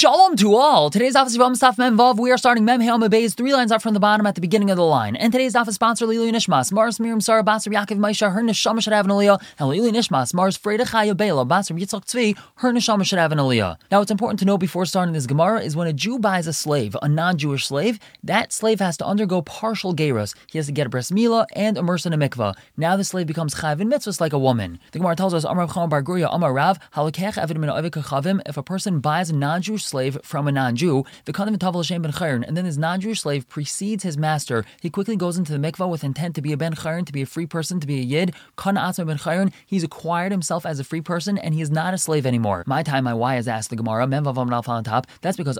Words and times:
Shalom 0.00 0.34
to 0.36 0.54
all. 0.54 0.88
Today's 0.88 1.14
office 1.14 1.34
of 1.34 1.76
Mem 1.76 1.98
Vav. 1.98 2.18
We 2.18 2.30
are 2.30 2.38
starting 2.38 2.64
Mem 2.64 2.80
Hail 2.80 3.06
Bays 3.10 3.34
three 3.34 3.52
lines 3.52 3.70
up 3.70 3.82
from 3.82 3.92
the 3.92 4.00
bottom 4.00 4.24
at 4.24 4.34
the 4.34 4.40
beginning 4.40 4.70
of 4.70 4.78
the 4.78 4.82
line. 4.82 5.14
And 5.14 5.30
today's 5.30 5.54
office 5.54 5.74
sponsor 5.74 6.06
Lili 6.06 6.32
Nishmas, 6.32 6.72
Mars 6.72 6.98
Miriam 6.98 7.20
Sarah 7.20 7.44
Basar 7.44 7.70
Yaakov 7.70 7.98
Maisha, 7.98 8.32
her 8.32 8.40
Neshama 8.40 8.82
should 8.82 8.94
have 8.94 9.04
an 9.04 9.10
and 9.10 9.68
Lili 9.68 9.92
Nishmas, 9.92 10.32
Mars 10.32 10.56
Freda 10.56 10.86
Chaya 10.86 11.14
Bela, 11.14 11.44
Basar 11.44 11.78
Yitzchak 11.78 12.06
Tzvi, 12.06 12.34
her 12.54 12.72
Neshama 12.72 13.04
should 13.04 13.18
have 13.18 13.30
an. 13.30 13.36
Now, 13.36 13.98
what's 13.98 14.10
important 14.10 14.38
to 14.38 14.46
know 14.46 14.56
before 14.56 14.86
starting 14.86 15.12
this 15.12 15.26
Gemara 15.26 15.60
is 15.60 15.76
when 15.76 15.86
a 15.86 15.92
Jew 15.92 16.18
buys 16.18 16.46
a 16.46 16.54
slave, 16.54 16.96
a 17.02 17.06
non-Jewish 17.06 17.66
slave, 17.66 17.98
that 18.24 18.54
slave 18.54 18.80
has 18.80 18.96
to 18.96 19.06
undergo 19.06 19.42
partial 19.42 19.94
gerus. 19.94 20.34
He 20.50 20.56
has 20.56 20.64
to 20.64 20.72
get 20.72 20.86
a 20.86 20.88
bris 20.88 21.10
milah 21.10 21.44
and 21.54 21.76
immerse 21.76 22.06
in 22.06 22.14
a 22.14 22.16
mikvah. 22.16 22.54
Now 22.74 22.96
the 22.96 23.04
slave 23.04 23.26
becomes 23.26 23.54
chayav 23.56 23.82
in 23.82 23.90
mitzvahs 23.90 24.18
like 24.18 24.32
a 24.32 24.38
woman. 24.38 24.78
The 24.92 24.98
Gemara 24.98 25.16
tells 25.16 25.34
us, 25.34 25.44
Amar 25.44 25.66
Bar 25.66 26.02
Guria, 26.02 26.30
Amar 26.32 26.54
Rav, 26.54 26.78
Halakech 26.94 27.34
Evid 27.34 27.58
Min. 27.58 28.40
If 28.46 28.56
a 28.56 28.62
person 28.62 29.00
buys 29.00 29.28
a 29.28 29.36
non-Jewish 29.36 29.89
slave 29.90 30.18
from 30.22 30.48
a 30.48 30.52
non-Jew, 30.52 31.04
the 31.26 31.32
Kadam 31.32 31.58
Tavel 31.58 31.82
Hashem 31.82 32.02
ben 32.02 32.12
Chayrin, 32.12 32.46
and 32.46 32.56
then 32.56 32.64
his 32.64 32.78
non-Jewish 32.78 33.20
slave 33.20 33.48
precedes 33.48 34.02
his 34.02 34.16
master. 34.16 34.64
He 34.80 34.88
quickly 34.88 35.16
goes 35.16 35.36
into 35.36 35.52
the 35.52 35.58
mikvah 35.58 35.90
with 35.90 36.04
intent 36.04 36.34
to 36.36 36.42
be 36.42 36.52
a 36.52 36.56
ben 36.56 36.74
Chayrin, 36.74 37.04
to 37.06 37.12
be 37.12 37.22
a 37.22 37.26
free 37.26 37.46
person, 37.46 37.80
to 37.80 37.86
be 37.86 37.98
a 37.98 38.02
yid. 38.02 38.32
Atzma 38.56 39.06
ben 39.06 39.18
Chayrin, 39.18 39.52
he's 39.66 39.84
acquired 39.84 40.32
himself 40.32 40.64
as 40.64 40.80
a 40.80 40.84
free 40.84 41.00
person, 41.00 41.36
and 41.36 41.54
he 41.54 41.60
is 41.60 41.70
not 41.70 41.92
a 41.92 41.98
slave 41.98 42.24
anymore. 42.24 42.64
My 42.66 42.82
time, 42.82 43.04
my 43.04 43.14
why 43.14 43.36
is 43.36 43.48
asked 43.48 43.70
the 43.70 43.76
Gemara. 43.76 44.06
Memvavam 44.06 44.68
on 44.68 44.84
top. 44.84 45.06
That's 45.20 45.36
because 45.36 45.58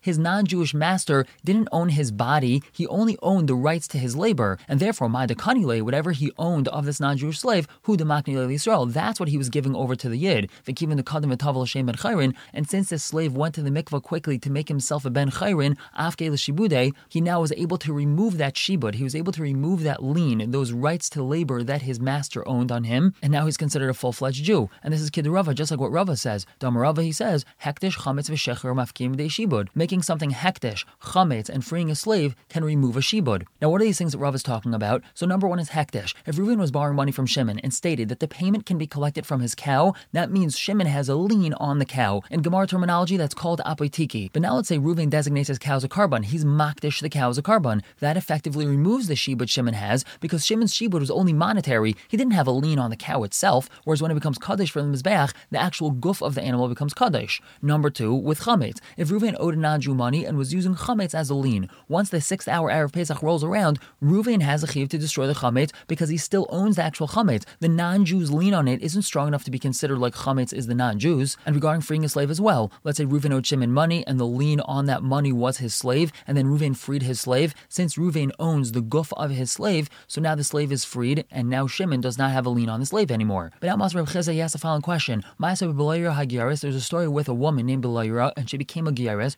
his 0.00 0.18
non-Jewish 0.18 0.74
master 0.74 1.26
didn't 1.44 1.68
own 1.72 1.88
his 1.90 2.10
body; 2.10 2.62
he 2.72 2.86
only 2.88 3.16
owned 3.22 3.48
the 3.48 3.54
rights 3.54 3.88
to 3.88 3.98
his 3.98 4.16
labor, 4.16 4.58
and 4.68 4.80
therefore 4.80 5.08
my 5.08 5.26
dekanile, 5.26 5.82
whatever 5.82 6.12
he 6.12 6.32
owned 6.38 6.68
of 6.68 6.84
this 6.84 7.00
non-Jewish 7.00 7.38
slave, 7.38 7.66
who 7.82 7.96
the 7.96 8.04
Yisrael, 8.04 8.92
that's 8.92 9.20
what 9.20 9.28
he 9.28 9.38
was 9.38 9.48
giving 9.48 9.74
over 9.74 9.94
to 9.96 10.08
the 10.08 10.16
yid. 10.16 10.50
The 10.64 10.72
the 10.72 11.02
kadam 11.02 11.34
Tavel 11.36 11.62
Hashem 11.62 11.86
ben 11.86 11.94
Chayrin, 11.94 12.34
and 12.52 12.63
since 12.68 12.90
this 12.90 13.04
slave 13.04 13.34
went 13.34 13.54
to 13.54 13.62
the 13.62 13.70
mikvah 13.70 14.02
quickly 14.02 14.38
to 14.38 14.50
make 14.50 14.68
himself 14.68 15.04
a 15.04 15.10
ben 15.10 15.30
chayrin, 15.30 15.76
afke 15.98 16.30
shibude, 16.32 16.92
he 17.08 17.20
now 17.20 17.40
was 17.40 17.52
able 17.52 17.78
to 17.78 17.92
remove 17.92 18.38
that 18.38 18.54
shibud. 18.54 18.94
He 18.94 19.04
was 19.04 19.14
able 19.14 19.32
to 19.32 19.42
remove 19.42 19.82
that 19.82 20.02
lien, 20.02 20.50
those 20.50 20.72
rights 20.72 21.08
to 21.10 21.22
labor 21.22 21.62
that 21.62 21.82
his 21.82 22.00
master 22.00 22.46
owned 22.46 22.70
on 22.70 22.84
him, 22.84 23.14
and 23.22 23.32
now 23.32 23.46
he's 23.46 23.56
considered 23.56 23.90
a 23.90 23.94
full-fledged 23.94 24.44
Jew. 24.44 24.70
And 24.82 24.92
this 24.92 25.00
is 25.00 25.10
Kid 25.10 25.26
Rava, 25.26 25.54
just 25.54 25.70
like 25.70 25.80
what 25.80 25.92
Rava 25.92 26.16
says. 26.16 26.46
Rava, 26.62 27.02
he 27.02 27.12
says, 27.12 27.44
hekdesh 27.62 27.98
chametz 27.98 28.30
v'shecher 28.30 28.74
mafkim 28.74 29.16
de 29.16 29.28
shibud. 29.28 29.68
Making 29.74 30.02
something 30.02 30.32
hekdesh, 30.32 30.84
chametz, 31.02 31.48
and 31.48 31.64
freeing 31.64 31.90
a 31.90 31.94
slave 31.94 32.34
can 32.48 32.64
remove 32.64 32.96
a 32.96 33.00
shibud. 33.00 33.44
Now, 33.62 33.70
what 33.70 33.80
are 33.80 33.84
these 33.84 33.98
things 33.98 34.12
that 34.12 34.18
Rava 34.18 34.36
is 34.36 34.42
talking 34.42 34.74
about? 34.74 35.02
So 35.14 35.26
number 35.26 35.46
one 35.46 35.58
is 35.58 35.70
hekdesh. 35.70 36.14
If 36.26 36.36
Reuven 36.36 36.58
was 36.58 36.70
borrowing 36.70 36.96
money 36.96 37.12
from 37.12 37.26
Shimon 37.26 37.58
and 37.60 37.72
stated 37.72 38.08
that 38.08 38.20
the 38.20 38.28
payment 38.28 38.66
can 38.66 38.78
be 38.78 38.86
collected 38.86 39.24
from 39.26 39.40
his 39.40 39.54
cow, 39.54 39.94
that 40.12 40.30
means 40.30 40.58
Shimon 40.58 40.86
has 40.86 41.08
a 41.08 41.14
lien 41.14 41.54
on 41.54 41.78
the 41.78 41.84
cow. 41.84 42.22
In 42.30 42.42
Gemara 42.54 42.68
terminology, 42.68 43.16
that's 43.16 43.34
called 43.34 43.60
apoitiki. 43.66 44.30
But 44.32 44.42
now 44.42 44.54
let's 44.54 44.68
say 44.68 44.78
Reuven 44.78 45.10
designates 45.10 45.48
his 45.48 45.58
cows 45.58 45.82
a 45.82 45.88
korban. 45.88 46.24
He's 46.24 46.44
makdish 46.44 47.00
the 47.00 47.08
cows 47.08 47.36
a 47.36 47.42
korban. 47.42 47.82
That 47.98 48.16
effectively 48.16 48.64
removes 48.64 49.08
the 49.08 49.14
shibud 49.14 49.48
Shimon 49.48 49.74
has 49.74 50.04
because 50.20 50.46
Shimon's 50.46 50.72
shibud 50.72 51.00
was 51.00 51.10
only 51.10 51.32
monetary. 51.32 51.96
He 52.06 52.16
didn't 52.16 52.34
have 52.34 52.46
a 52.46 52.52
lien 52.52 52.78
on 52.78 52.90
the 52.90 52.96
cow 52.96 53.24
itself. 53.24 53.68
Whereas 53.82 54.00
when 54.00 54.12
it 54.12 54.14
becomes 54.14 54.38
kaddish 54.38 54.70
for 54.70 54.80
the 54.80 54.86
mizbeach, 54.86 55.32
the 55.50 55.60
actual 55.60 55.90
goof 55.90 56.22
of 56.22 56.36
the 56.36 56.42
animal 56.42 56.68
becomes 56.68 56.94
kaddish. 56.94 57.42
Number 57.60 57.90
two, 57.90 58.14
with 58.14 58.42
chametz. 58.42 58.78
If 58.96 59.08
Reuven 59.08 59.34
owed 59.40 59.54
a 59.54 59.58
non-Jew 59.58 59.96
money 59.96 60.24
and 60.24 60.38
was 60.38 60.54
using 60.54 60.76
chametz 60.76 61.12
as 61.12 61.30
a 61.30 61.34
lien, 61.34 61.68
once 61.88 62.10
the 62.10 62.20
sixth 62.20 62.46
hour 62.46 62.70
Erev 62.70 62.92
Pesach 62.92 63.20
rolls 63.20 63.42
around, 63.42 63.80
Reuven 64.00 64.42
has 64.42 64.62
a 64.62 64.68
chiv 64.68 64.90
to 64.90 64.98
destroy 64.98 65.26
the 65.26 65.32
chametz 65.32 65.72
because 65.88 66.08
he 66.08 66.16
still 66.16 66.46
owns 66.50 66.76
the 66.76 66.84
actual 66.84 67.08
chametz. 67.08 67.42
The 67.58 67.68
non-Jew's 67.68 68.30
lien 68.30 68.54
on 68.54 68.68
it 68.68 68.80
isn't 68.80 69.02
strong 69.02 69.26
enough 69.26 69.42
to 69.42 69.50
be 69.50 69.58
considered 69.58 69.98
like 69.98 70.14
chametz 70.14 70.52
is 70.52 70.68
the 70.68 70.74
non-Jews. 70.76 71.36
And 71.44 71.56
regarding 71.56 71.80
freeing 71.80 72.04
a 72.04 72.08
slave 72.08 72.30
as 72.30 72.40
well, 72.40 72.43
let's 72.84 72.98
say 72.98 73.06
Reuven 73.06 73.32
owed 73.32 73.46
Shimon 73.46 73.72
money 73.72 74.06
and 74.06 74.20
the 74.20 74.26
lien 74.26 74.60
on 74.60 74.86
that 74.86 75.02
money 75.02 75.32
was 75.32 75.58
his 75.58 75.74
slave, 75.74 76.12
and 76.26 76.36
then 76.36 76.46
Reuven 76.46 76.76
freed 76.76 77.02
his 77.02 77.20
slave. 77.20 77.54
Since 77.68 77.96
Reuven 77.96 78.30
owns 78.38 78.72
the 78.72 78.82
guf 78.82 79.12
of 79.16 79.30
his 79.30 79.50
slave, 79.50 79.88
so 80.06 80.20
now 80.20 80.34
the 80.34 80.44
slave 80.44 80.70
is 80.70 80.84
freed, 80.84 81.24
and 81.30 81.48
now 81.48 81.66
Shimon 81.66 82.00
does 82.00 82.18
not 82.18 82.30
have 82.30 82.46
a 82.46 82.50
lien 82.50 82.68
on 82.68 82.80
the 82.80 82.86
slave 82.86 83.10
anymore. 83.10 83.50
But 83.60 83.68
now 83.68 83.76
Masr 83.76 84.04
Chizah, 84.06 84.32
he 84.32 84.40
asks 84.40 84.52
the 84.52 84.58
following 84.58 84.82
question. 84.82 85.24
There's 85.40 85.62
a 85.62 86.80
story 86.80 87.08
with 87.08 87.28
a 87.28 87.34
woman 87.34 87.66
named 87.66 87.84
Beluria, 87.84 88.32
and 88.36 88.50
she 88.50 88.56
became 88.56 88.86
a 88.86 88.92
Gyaris. 88.92 89.34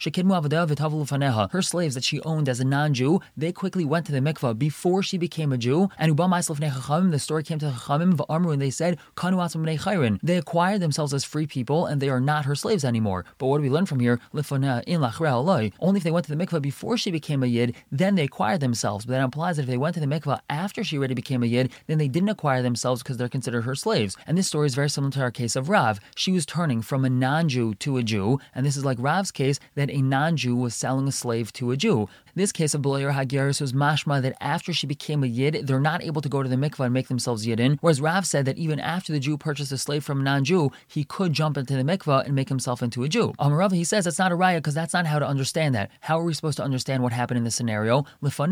Her 1.51 1.63
slaves 1.63 1.95
that 1.95 2.05
she 2.05 2.21
owned 2.23 2.49
as 2.49 2.61
a 2.61 2.65
non-Jew, 2.65 3.21
they 3.37 3.53
quickly 3.53 3.85
went 3.85 4.07
to 4.07 4.13
the 4.13 4.21
mikvah 4.21 4.59
before 4.59 5.03
she 5.03 5.19
became 5.19 5.53
a 5.53 5.59
Jew. 5.59 5.89
And 5.99 6.17
the 6.17 7.19
story 7.21 7.43
came 7.43 7.59
to 7.59 7.67
the 7.67 7.73
Chachamim, 7.73 8.53
and 8.53 8.63
they 8.63 8.71
said, 8.71 8.99
They 10.23 10.37
acquired 10.37 10.81
themselves 10.81 11.15
as 11.15 11.25
free 11.25 11.47
people, 11.47 11.87
and 11.87 12.01
they 12.01 12.09
are 12.09 12.21
not 12.21 12.45
her 12.47 12.55
slaves 12.55 12.85
anymore. 12.87 13.25
But 13.39 13.47
what 13.47 13.59
do 13.59 13.63
we 13.63 13.71
learn 13.71 13.87
from 13.87 14.01
here? 14.01 14.21
Only 14.33 15.99
if 15.99 16.05
they 16.05 16.11
went 16.11 16.27
to 16.27 16.35
the 16.35 16.47
mikvah 16.47 16.63
before 16.63 16.97
she 16.97 17.11
became 17.11 17.43
a 17.43 17.47
yid, 17.47 17.75
then 17.91 18.15
they 18.15 18.25
acquired 18.25 18.61
themselves. 18.61 19.05
But 19.05 19.13
that 19.13 19.25
implies 19.25 19.57
that 19.57 19.63
if 19.63 19.69
they 19.69 19.77
went 19.77 19.95
to 19.95 20.01
the 20.01 20.07
mikvah 20.07 20.41
after 20.49 20.83
she 20.85 20.97
already 20.97 21.15
became 21.15 21.43
a 21.43 21.47
yid, 21.47 21.73
then 21.87 21.99
they 21.99 22.09
didn't 22.09 22.29
acquire 22.29 22.63
themselves 22.63 23.03
because 23.03 23.17
they're 23.17 23.29
considered 23.29 23.63
her 23.63 23.75
slaves. 23.75 24.17
And 24.27 24.39
this 24.39 24.47
story 24.47 24.67
is 24.67 24.75
very 24.75 24.89
similar 24.89 25.13
to 25.13 25.21
our 25.21 25.31
case 25.31 25.57
of 25.57 25.69
Rav. 25.69 26.01
She 26.15 26.33
was 26.33 26.47
turning 26.47 26.83
from 26.83 27.05
a 27.05 27.11
non-Jew 27.11 27.75
to 27.75 27.97
a 27.97 28.03
Jew, 28.03 28.39
and 28.55 28.65
this 28.65 28.77
is 28.77 28.85
like 28.85 28.99
Rav's 29.01 29.31
case 29.31 29.59
that 29.75 29.91
a 29.91 30.01
non-Jew 30.01 30.57
was 30.57 30.75
selling 30.75 31.09
a 31.09 31.13
slave 31.13 31.53
to 31.55 31.73
a 31.73 31.77
Jew. 31.77 32.09
This 32.37 32.53
case 32.53 32.75
of 32.75 32.83
Belayr 32.83 33.15
Hagiris 33.15 33.63
was 33.63 33.73
mashma 33.73 34.21
that 34.21 34.37
after 34.43 34.75
she 34.75 34.87
became 34.87 35.25
a 35.25 35.27
yid, 35.27 35.67
they're 35.67 35.81
not 35.81 36.03
able 36.03 36.21
to 36.21 36.29
go 36.29 36.43
to 36.43 36.49
the 36.51 36.57
mikvah 36.57 36.85
and 36.85 36.93
make 36.93 37.09
themselves 37.09 37.47
yidin. 37.47 37.79
Whereas 37.81 37.99
Rav 37.99 38.27
said 38.27 38.45
that 38.45 38.59
even 38.59 38.79
after 38.79 39.11
the 39.11 39.19
Jew 39.19 39.39
purchased 39.39 39.73
a 39.73 39.79
slave 39.79 40.05
from 40.05 40.21
a 40.21 40.23
non-Jew, 40.23 40.71
he 40.87 41.03
could 41.03 41.33
jump 41.33 41.57
into 41.57 41.75
the 41.75 41.83
mikvah 41.83 42.27
and 42.27 42.35
make 42.35 42.51
himself 42.51 42.83
into 42.83 43.05
a 43.05 43.09
Jew. 43.09 43.33
Um, 43.39 43.55
Rav, 43.55 43.73
he 43.73 43.85
says 43.85 44.05
that's 44.05 44.19
not 44.19 44.33
a 44.33 44.37
raya 44.37 44.57
because 44.57 44.75
that's 44.75 44.93
not 44.93 45.07
how 45.07 45.19
to 45.19 45.27
understand 45.27 45.75
that. 45.77 45.91
How 46.01 46.21
are 46.21 46.25
we 46.25 46.35
supposed 46.35 46.59
to 46.59 46.63
understand 46.63 47.03
what 47.03 47.15
happened 47.15 47.39
in 47.39 47.45
this 47.45 47.55
scenario? 47.55 48.05
If 48.21 48.37
they 48.37 48.49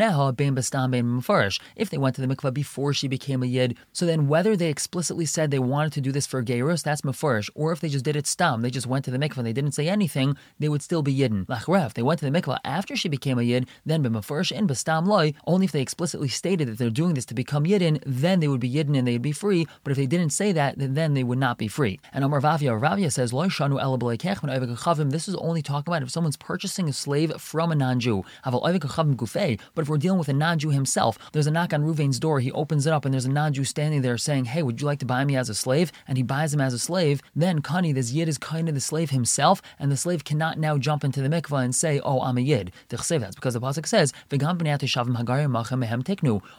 went 1.98 2.16
to 2.16 2.22
the 2.22 2.34
mikvah 2.34 2.54
before 2.54 2.94
she 2.94 3.06
became 3.06 3.42
a 3.42 3.46
yid, 3.46 3.76
so 3.92 4.06
then 4.06 4.28
whether 4.28 4.56
they 4.56 4.70
explicitly 4.70 5.26
said 5.26 5.50
they 5.50 5.58
wanted 5.58 5.92
to 5.92 6.00
do 6.00 6.10
this 6.10 6.26
for 6.26 6.42
gerus, 6.42 6.82
that's 6.82 7.02
mefarish, 7.02 7.50
or 7.54 7.72
if 7.72 7.80
they 7.80 7.90
just 7.90 8.06
did 8.06 8.16
it 8.16 8.26
stam, 8.26 8.62
they 8.62 8.70
just 8.70 8.86
went 8.86 9.04
to 9.04 9.10
the 9.10 9.18
mikvah 9.18 9.36
and 9.36 9.46
they 9.46 9.52
didn't 9.52 9.72
say 9.72 9.90
anything, 9.90 10.38
they 10.58 10.70
would 10.70 10.80
still 10.80 11.02
be 11.02 11.14
yidin. 11.14 11.44
Lachrev, 11.48 11.92
they 11.92 12.02
went 12.02 12.20
to 12.20 12.30
the 12.30 12.40
mikvah 12.40 12.60
after 12.64 12.96
she 12.96 13.10
became 13.10 13.38
a 13.38 13.42
yid, 13.42 13.68
then 13.84 14.02
be 14.02 14.08
mefarish 14.08 14.56
and 14.56 14.68
bastam 14.68 15.06
loy. 15.06 15.34
Only 15.46 15.66
if 15.66 15.72
they 15.72 15.80
explicitly 15.80 16.28
stated 16.28 16.68
that 16.68 16.78
they're 16.78 16.90
doing 16.90 17.14
this 17.14 17.26
to 17.26 17.34
become 17.34 17.64
yidden, 17.64 18.02
then 18.06 18.40
they 18.40 18.48
would 18.48 18.60
be 18.60 18.70
yidden 18.70 18.96
and 18.96 19.06
they'd 19.06 19.22
be 19.22 19.32
free. 19.32 19.66
But 19.82 19.90
if 19.90 19.96
they 19.96 20.06
didn't 20.06 20.30
say 20.30 20.52
that, 20.52 20.74
then 20.76 21.14
they 21.14 21.24
would 21.24 21.38
not 21.38 21.58
be 21.58 21.68
free. 21.68 22.00
And 22.12 22.24
Omar 22.24 22.40
Ravia, 22.40 22.78
Ravia 22.80 23.12
says, 23.12 23.32
Loy 23.32 23.48
shanu 23.48 25.10
This 25.10 25.28
is 25.28 25.34
only 25.36 25.62
talking 25.62 25.92
about 25.92 26.02
if 26.02 26.10
someone's 26.10 26.36
purchasing 26.36 26.88
a 26.88 26.92
slave 26.92 27.32
from 27.40 27.72
a 27.72 27.74
non-Jew. 27.74 28.24
But 28.44 29.82
if 29.82 29.88
we're 29.88 29.98
dealing 29.98 30.18
with 30.18 30.28
a 30.28 30.32
non-Jew 30.32 30.70
himself, 30.70 31.18
there's 31.32 31.46
a 31.46 31.50
knock 31.50 31.72
on 31.72 31.82
Ruvain's 31.82 32.18
door. 32.18 32.40
He 32.40 32.52
opens 32.52 32.86
it 32.86 32.92
up, 32.92 33.04
and 33.04 33.12
there's 33.12 33.24
a 33.24 33.30
non-Jew 33.30 33.64
standing 33.64 34.02
there 34.02 34.18
saying, 34.18 34.46
"Hey, 34.46 34.62
would 34.62 34.80
you 34.80 34.86
like 34.86 34.98
to 35.00 35.06
buy 35.06 35.24
me 35.24 35.36
as 35.36 35.48
a 35.48 35.54
slave?" 35.54 35.92
And 36.06 36.16
he 36.16 36.22
buys 36.22 36.52
him 36.54 36.60
as 36.60 36.74
a 36.74 36.78
slave. 36.78 37.22
Then 37.34 37.62
Kani, 37.62 37.94
this 37.94 38.12
yid 38.12 38.28
is 38.28 38.38
kind 38.38 38.68
of 38.68 38.74
the 38.74 38.80
slave 38.80 39.10
himself, 39.10 39.62
and 39.78 39.90
the 39.90 39.96
slave 39.96 40.24
cannot 40.24 40.58
now 40.58 40.78
jump 40.78 41.04
into 41.04 41.22
the 41.22 41.28
mikvah 41.28 41.64
and 41.64 41.74
say, 41.74 42.00
"Oh, 42.00 42.20
I'm 42.20 42.38
a 42.38 42.40
yid." 42.40 42.72
That's 42.88 43.08
because 43.34 43.54
the 43.54 43.60
pasuk 43.64 43.86
says, 43.86 44.12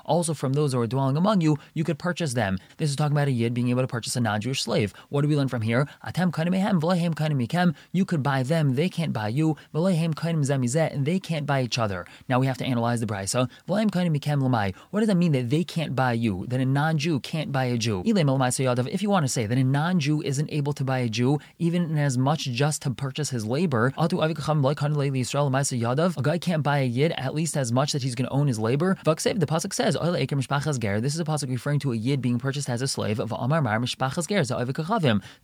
also, 0.05 0.33
from 0.33 0.53
those 0.53 0.73
who 0.73 0.79
are 0.79 0.87
dwelling 0.87 1.17
among 1.17 1.41
you, 1.41 1.57
you 1.73 1.83
could 1.83 1.99
purchase 1.99 2.33
them. 2.33 2.57
This 2.77 2.89
is 2.89 2.95
talking 2.95 3.15
about 3.15 3.27
a 3.27 3.31
yid 3.31 3.53
being 3.53 3.69
able 3.69 3.81
to 3.81 3.87
purchase 3.87 4.15
a 4.15 4.21
non-Jewish 4.21 4.63
slave. 4.63 4.93
What 5.09 5.21
do 5.21 5.27
we 5.27 5.35
learn 5.35 5.47
from 5.47 5.61
here? 5.61 5.87
Atem 6.05 7.75
You 7.91 8.05
could 8.05 8.23
buy 8.23 8.43
them; 8.43 8.75
they 8.75 8.89
can't 8.89 9.13
buy 9.13 9.27
you. 9.27 9.55
And 9.73 11.05
they 11.05 11.19
can't 11.19 11.45
buy 11.45 11.61
each 11.61 11.77
other. 11.77 12.05
Now 12.29 12.39
we 12.39 12.47
have 12.47 12.57
to 12.57 12.65
analyze 12.65 12.99
the 12.99 13.05
brisa. 13.05 13.49
What 13.65 14.99
does 14.99 15.07
that 15.07 15.17
mean 15.17 15.31
that 15.33 15.49
they 15.49 15.63
can't 15.63 15.95
buy 15.95 16.13
you? 16.13 16.45
That 16.47 16.59
a 16.59 16.65
non-Jew 16.65 17.19
can't 17.21 17.51
buy 17.51 17.65
a 17.65 17.77
Jew? 17.77 18.03
If 18.05 19.01
you 19.01 19.09
want 19.09 19.25
to 19.25 19.29
say 19.29 19.45
that 19.45 19.57
a 19.57 19.63
non-Jew 19.63 20.21
isn't 20.21 20.49
able 20.51 20.73
to 20.73 20.83
buy 20.83 20.99
a 20.99 21.09
Jew, 21.09 21.39
even 21.59 21.83
in 21.83 21.97
as 21.97 22.17
much 22.17 22.45
just 22.45 22.81
to 22.83 22.91
purchase 22.91 23.29
his 23.29 23.45
labor, 23.45 23.93
a 23.97 24.07
guy 26.21 26.37
can't 26.37 26.63
buy 26.63 26.79
a 26.79 26.85
yid 26.95 27.11
at 27.17 27.35
least 27.35 27.57
as 27.57 27.71
much 27.71 27.91
that 27.91 28.01
he's 28.01 28.15
going 28.15 28.27
to 28.27 28.33
own 28.33 28.47
his 28.47 28.59
labor. 28.59 28.97
The 29.03 29.13
pasuk 29.13 29.73
says, 29.73 29.97
Oil 29.97 30.13
Eker 30.13 30.39
Mishpachas 30.39 30.79
Ger. 30.79 31.01
This 31.01 31.13
is 31.13 31.19
a 31.19 31.25
pasuk 31.25 31.49
referring 31.49 31.79
to 31.79 31.91
a 31.91 31.95
yid 31.95 32.21
being 32.21 32.39
purchased 32.39 32.69
as 32.69 32.81
a 32.81 32.87
slave 32.87 33.19
of 33.19 33.31
Amar 33.31 33.61
Mar 33.61 33.85
So 33.85 34.03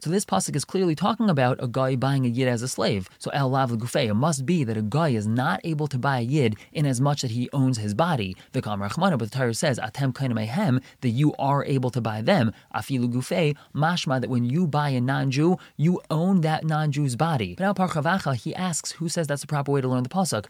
this 0.10 0.26
pasuk 0.26 0.56
is 0.56 0.66
clearly 0.66 0.96
talking 0.96 1.30
about 1.30 1.62
a 1.62 1.68
guy 1.68 1.96
buying 1.96 2.26
a 2.26 2.30
yid 2.30 2.48
as 2.48 2.62
a 2.62 2.68
slave. 2.68 3.10
So 3.20 3.30
El 3.32 3.50
Lav 3.50 3.72
It 3.72 4.14
must 4.16 4.46
be 4.46 4.64
that 4.64 4.78
a 4.78 4.82
guy 4.82 5.10
is 5.10 5.28
not 5.28 5.60
able 5.64 5.88
to 5.88 5.98
buy 5.98 6.20
a 6.20 6.22
yid 6.22 6.56
in 6.72 6.86
as 6.86 7.02
much 7.02 7.22
that 7.22 7.32
he 7.32 7.50
owns 7.52 7.78
his 7.78 7.94
body. 7.94 8.36
The 8.54 8.62
Kam 8.62 8.80
Rachmana, 8.82 9.18
but 9.18 9.32
the 9.32 9.38
Torah 9.38 9.54
says, 9.54 9.80
Atem 9.80 10.14
Mehem, 10.14 10.82
that 11.02 11.10
you 11.10 11.34
are 11.38 11.66
able 11.66 11.90
to 11.92 12.02
buy 12.02 12.22
them. 12.22 12.54
Afilu 12.74 13.12
Gufei, 13.12 13.56
mashma 13.76 14.22
that 14.22 14.30
when 14.30 14.46
you 14.46 14.68
buy 14.68 14.90
a 14.90 15.02
non-Jew, 15.02 15.58
you 15.78 16.02
own 16.10 16.42
that 16.42 16.64
non-Jew's 16.66 17.16
body. 17.16 17.56
But 17.56 17.64
now 17.64 17.74
Parchavacha, 17.74 18.36
he 18.36 18.56
asks, 18.56 18.92
who 18.94 19.10
says 19.10 19.28
that's 19.28 19.42
the 19.42 19.48
proper 19.48 19.72
way 19.72 19.82
to 19.82 19.88
learn 19.88 20.04
the 20.04 20.10
pasuk? 20.10 20.46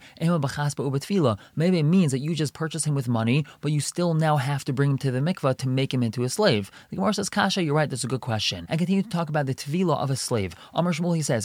Maybe 1.56 1.78
it 1.78 1.82
means 1.84 2.12
that 2.12 2.18
you 2.20 2.34
just 2.34 2.54
purchase 2.54 2.84
him 2.84 2.94
with 2.94 3.08
money, 3.08 3.44
but 3.60 3.72
you 3.72 3.80
still 3.80 4.14
now 4.14 4.36
have 4.36 4.64
to 4.64 4.72
bring 4.72 4.92
him 4.92 4.98
to 4.98 5.10
the 5.10 5.20
mikvah 5.20 5.56
to 5.58 5.68
make 5.68 5.92
him 5.92 6.02
into 6.02 6.22
a 6.22 6.28
slave. 6.28 6.70
The 6.90 6.96
Gemara 6.96 7.14
says, 7.14 7.28
Kasha, 7.28 7.62
you're 7.62 7.74
right, 7.74 7.88
that's 7.88 8.04
a 8.04 8.08
good 8.08 8.20
question. 8.20 8.66
And 8.68 8.78
continue 8.78 9.02
to 9.02 9.08
talk 9.08 9.28
about 9.28 9.46
the 9.46 9.54
tvila 9.54 9.98
of 9.98 10.10
a 10.10 10.16
slave. 10.16 10.54
Amr 10.74 10.92
Shmuel, 10.92 11.16
he 11.16 11.22
says, 11.22 11.44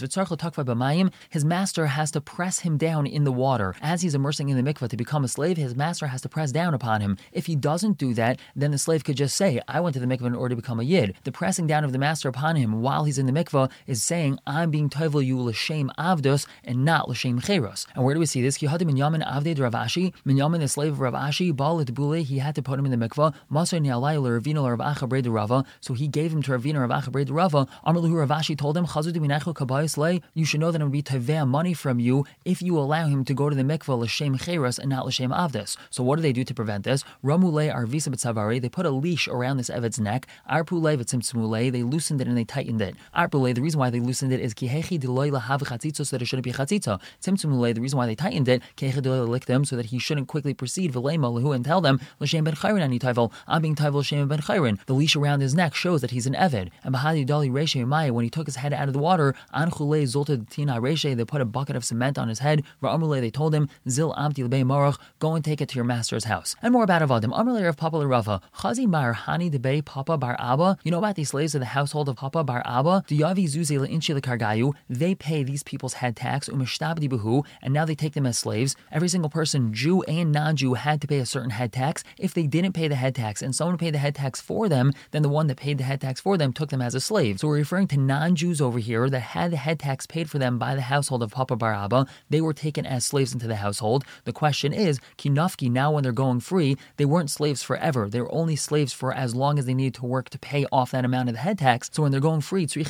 his 1.30 1.46
master 1.46 1.88
has 1.88 2.12
to 2.12 2.22
press 2.22 2.60
him 2.60 2.78
down 2.78 3.08
in 3.08 3.24
the 3.24 3.32
water. 3.32 3.76
As 3.82 4.02
he's 4.02 4.16
immersing 4.16 4.50
in 4.50 4.58
the 4.58 4.74
mikvah 4.74 4.90
to 4.90 4.98
become 4.98 5.24
a 5.24 5.28
slave, 5.28 5.58
his 5.58 5.76
master 5.76 6.08
has 6.08 6.22
to 6.22 6.30
press 6.30 6.52
down 6.52 6.74
upon 6.74 7.02
him. 7.02 7.18
If 7.32 7.46
he 7.46 7.56
doesn't 7.56 7.98
do 7.98 8.14
that, 8.14 8.40
then 8.56 8.72
the 8.72 8.78
slave 8.78 9.04
could 9.04 9.18
just 9.18 9.36
say, 9.36 9.60
I 9.68 9.80
went 9.80 9.94
to 9.96 10.00
the 10.00 10.06
mikvah 10.06 10.28
in 10.28 10.36
order 10.36 10.56
to 10.56 10.62
become 10.62 10.80
a 10.80 10.84
yid. 10.84 11.16
The 11.24 11.32
pressing 11.32 11.68
down 11.68 11.84
of 11.84 11.92
the 11.92 11.98
master 11.98 12.30
upon 12.30 12.56
him 12.56 12.82
while 12.82 13.04
he's 13.04 13.18
in 13.18 13.26
the 13.26 13.32
mikvah 13.32 13.70
is 13.86 14.04
saying, 14.04 14.40
I'm 14.48 14.72
being 14.72 14.90
toivel 14.90 15.26
you 15.26 15.40
l'shem 15.40 15.92
avdos 15.98 16.48
and 16.64 16.86
not 16.86 17.10
l'shem 17.10 17.40
cheros. 17.40 17.86
And 17.96 18.04
where 18.04 18.14
do 18.14 18.20
we 18.20 18.26
see 18.26 18.42
this? 18.42 18.58
Kihadim 18.58 18.92
Minyamin 18.92 19.27
avded 19.28 19.60
Rav 19.60 19.74
Ashi, 19.74 20.14
Minyamin 20.26 20.60
the 20.60 20.68
slave 20.68 20.94
of 20.94 21.00
Rav 21.00 21.14
Ashi, 21.14 21.56
Baal 21.56 21.84
Bule, 21.84 22.24
he 22.24 22.40
had 22.40 22.56
to 22.56 22.62
put 22.62 22.80
him 22.80 22.86
in 22.86 22.98
the 22.98 23.08
mikvah, 23.08 23.34
Masar 23.52 23.80
Nialai 23.80 24.18
Ravina 24.18 24.78
Rav 24.78 24.96
Acha 24.96 25.34
Rava, 25.34 25.66
so 25.82 25.94
he 25.94 26.08
gave 26.08 26.32
him 26.32 26.42
to 26.42 26.52
Ravina 26.52 26.88
Rav 26.88 27.04
Acha 27.04 27.32
Rava. 27.32 27.68
Amarluhu 27.86 28.18
Rav 28.18 28.30
Ashi 28.30 28.58
told 28.58 28.78
him, 28.78 28.86
chazudu 28.86 29.18
minachul 29.18 29.54
kabayis 29.54 29.98
le 29.98 30.22
you 30.34 30.46
should 30.46 30.60
know 30.60 30.72
that 30.72 30.82
it 30.82 30.84
would 30.84 30.92
be 30.92 31.02
teveh 31.02 31.48
money 31.48 31.74
from 31.74 32.00
you 32.00 32.26
if 32.46 32.62
you 32.62 32.78
allow 32.78 33.08
him 33.08 33.24
to 33.26 33.34
go 33.34 33.50
to 33.50 33.56
the 33.56 33.64
mikvah 33.64 34.00
l'shem 34.00 34.38
cheros 34.38 34.80
and 34.80 34.90
not 34.90 35.06
l'shem 35.06 35.32
avdis. 35.32 35.78
So 35.90 36.04
what 36.04 36.16
do 36.16 36.22
they 36.22 36.34
do 36.34 36.44
to 36.44 36.54
prevent 36.54 36.84
this? 36.84 37.04
Ramule 37.24 37.74
arvisa 37.74 38.10
b'tzavari, 38.10 38.62
they 38.62 38.70
put 38.70 38.86
a 38.86 38.90
leash 38.90 39.28
around 39.28 39.58
this 39.58 39.70
eved's 39.70 40.00
neck. 40.00 40.28
Arpule 40.50 40.98
v'tzimtzmule, 40.98 41.72
they 41.72 41.84
loosened 41.84 42.22
it 42.22 42.28
and 42.28 42.38
they 42.38 42.44
tightened 42.46 42.82
it. 42.82 42.96
Arpule, 43.16 43.54
the 43.54 43.62
reason 43.62 43.80
why 43.80 43.90
they 43.90 44.00
loosened 44.00 44.32
it 44.32 44.40
is 44.40 44.54
kihechi 44.54 45.00
deloy 45.00 45.32
lahav 45.32 45.62
chatzitzo, 45.62 46.06
so 46.06 46.16
that 46.16 46.22
it 46.22 46.26
shouldn't 46.26 46.44
be 46.44 46.52
chatzitzo. 46.52 47.00
Tzimtzmule, 47.22 47.74
the 47.74 47.82
reason 47.82 47.98
why 47.98 48.06
they 48.06 48.16
tightened 48.16 48.48
it, 48.48 48.62
kihechi 48.76 49.02
them, 49.26 49.66
so 49.66 49.76
that 49.76 49.88
he 49.88 50.00
shouldn't 50.00 50.28
quickly 50.28 50.54
proceed 50.54 50.94
v'lema 50.94 51.32
lehu 51.32 51.56
and 51.56 51.66
tell 51.66 51.82
them 51.82 52.00
l'shem 52.20 52.44
ben 52.44 52.56
chayrin 52.56 52.82
ani 52.82 53.00
taivel, 53.00 53.32
I'm 53.48 53.62
being 53.62 53.76
taivel 53.76 53.96
l'shem 53.96 54.28
ben 54.28 54.40
chayrin. 54.40 54.78
The 54.86 54.94
leash 54.94 55.16
around 55.16 55.42
his 55.42 55.56
neck 55.56 55.74
shows 55.74 56.02
that 56.02 56.12
he's 56.12 56.28
an 56.28 56.34
eved. 56.34 56.70
And 56.84 56.94
bahadi 56.94 57.26
dali 57.26 57.50
reshe 57.50 57.86
maya, 57.88 58.14
when 58.14 58.24
he 58.24 58.30
took 58.30 58.48
his 58.48 58.58
head 58.58 58.74
out 58.74 58.88
of 58.88 58.94
the 58.94 59.00
water, 59.00 59.36
an 59.54 59.72
chule 59.72 60.04
zolta 60.04 60.48
tina 60.50 60.82
reshe, 60.82 61.16
they 61.16 61.26
put 61.26 61.42
a 61.42 61.46
bucket 61.46 61.76
of 61.76 61.86
cement 61.86 62.18
on 62.18 62.28
his 62.28 62.40
head. 62.40 62.64
Ra'amule, 62.84 63.22
they 63.22 63.32
told 63.32 63.56
him, 63.56 63.70
zil 63.90 64.14
amti 64.18 64.48
lebei 64.48 64.64
marach, 64.64 64.98
go 65.20 65.36
and 65.36 65.44
take 65.44 65.62
it 65.62 65.70
to 65.70 65.76
your 65.76 65.86
master's 65.86 66.26
house. 66.26 66.56
And 66.62 66.74
more 66.74 66.84
about 66.84 67.02
Avadim. 67.02 67.32
Amrle 67.32 67.68
of 67.68 67.78
Papa 67.78 68.06
Rava. 68.06 68.42
Chazi 68.60 68.90
Bar 68.90 69.14
Hani 69.14 69.52
Debe 69.52 69.84
Papa 69.86 70.18
Bar 70.18 70.36
Abba. 70.40 70.78
You 70.84 70.92
know 70.92 70.98
about 70.98 71.16
these 71.16 71.30
slaves 71.30 71.56
of 71.56 71.62
the 71.62 71.66
household 71.66 72.10
of 72.10 72.16
Papa 72.16 72.44
Bar 72.44 72.62
Abba? 72.66 73.04
Diyavi 73.08 73.46
Zuze 73.46 73.90
Inchi 73.90 74.14
Kargayu. 74.14 74.74
They 74.90 75.16
pay 75.16 75.44
these 75.44 75.64
people's 75.64 75.94
head 75.94 76.16
tax, 76.16 76.50
umishtabdi 76.50 77.10
buhu, 77.10 77.46
and 77.62 77.74
now 77.74 77.86
they 77.86 77.96
take 77.96 78.14
them 78.14 78.26
as 78.26 78.38
slaves. 78.38 78.76
Every 78.92 79.07
single 79.10 79.30
person, 79.30 79.74
Jew 79.74 80.04
and 80.04 80.32
non-Jew, 80.32 80.76
had 80.76 81.02
to 81.02 81.08
pay 81.08 81.20
a 81.20 81.26
certain 81.26 81.50
head 81.52 81.72
tax. 81.72 82.04
If 82.18 82.34
they 82.34 82.48
didn't 82.48 82.74
pay 82.74 82.88
the 82.88 82.96
head 82.96 83.16
tax 83.16 83.42
and 83.42 83.56
someone 83.56 83.78
paid 83.78 83.94
the 83.94 84.00
head 84.00 84.16
tax 84.16 84.42
for 84.42 84.68
them, 84.70 84.94
then 85.12 85.22
the 85.22 85.30
one 85.30 85.48
that 85.48 85.58
paid 85.58 85.78
the 85.78 85.84
head 85.84 86.02
tax 86.02 86.22
for 86.22 86.38
them 86.38 86.54
took 86.54 86.70
them 86.70 86.82
as 86.82 86.96
a 86.96 87.02
slave. 87.02 87.40
So 87.40 87.48
we're 87.48 87.56
referring 87.56 87.88
to 87.90 87.98
non-Jews 87.98 88.62
over 88.62 88.80
here 88.80 89.10
that 89.10 89.20
had 89.20 89.52
the 89.52 89.58
head 89.58 89.80
tax 89.80 90.06
paid 90.06 90.30
for 90.30 90.40
them 90.40 90.58
by 90.58 90.76
the 90.76 90.82
household 90.82 91.24
of 91.24 91.32
Papa 91.32 91.56
Bar 91.56 91.74
Abba. 91.74 92.08
They 92.30 92.42
were 92.42 92.54
taken 92.54 92.86
as 92.86 93.06
slaves 93.06 93.34
into 93.34 93.48
the 93.48 93.56
household. 93.58 94.04
The 94.26 94.34
question 94.34 94.74
is, 94.74 95.00
kinafki, 95.18 95.70
now 95.72 95.92
when 95.92 96.04
they're 96.04 96.12
going 96.12 96.40
free, 96.40 96.78
they 96.98 97.06
weren't 97.06 97.30
slaves 97.30 97.64
forever. 97.64 98.10
They 98.10 98.22
were 98.22 98.34
only 98.34 98.56
slaves 98.56 98.94
for 98.94 99.14
as 99.14 99.36
long 99.36 99.60
as 99.60 99.66
they 99.66 99.74
needed 99.74 99.96
to 99.96 100.06
work 100.06 100.30
to 100.30 100.40
pay 100.40 100.66
off 100.72 100.92
that 100.92 101.06
amount 101.06 101.30
of 101.30 101.36
the 101.36 101.42
head 101.42 101.60
tax. 101.60 101.90
So 101.94 102.04
when 102.04 102.12
they're 102.12 102.22
going 102.22 102.42
free, 102.42 102.66
do 102.66 102.84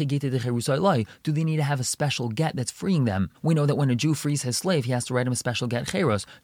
they 1.32 1.44
need 1.44 1.58
to 1.58 1.64
have 1.64 1.80
a 1.80 1.84
special 1.84 2.30
get 2.30 2.56
that's 2.56 2.72
freeing 2.72 3.06
them? 3.06 3.30
We 3.42 3.54
know 3.54 3.66
that 3.66 3.76
when 3.76 3.90
a 3.90 3.96
Jew 3.96 4.14
frees 4.14 4.42
his 4.44 4.58
slave, 4.58 4.86
he 4.86 4.92
has 4.92 5.06
to 5.06 5.14
write 5.14 5.28
him 5.28 5.34
a 5.34 5.36
special 5.36 5.68
get 5.68 5.88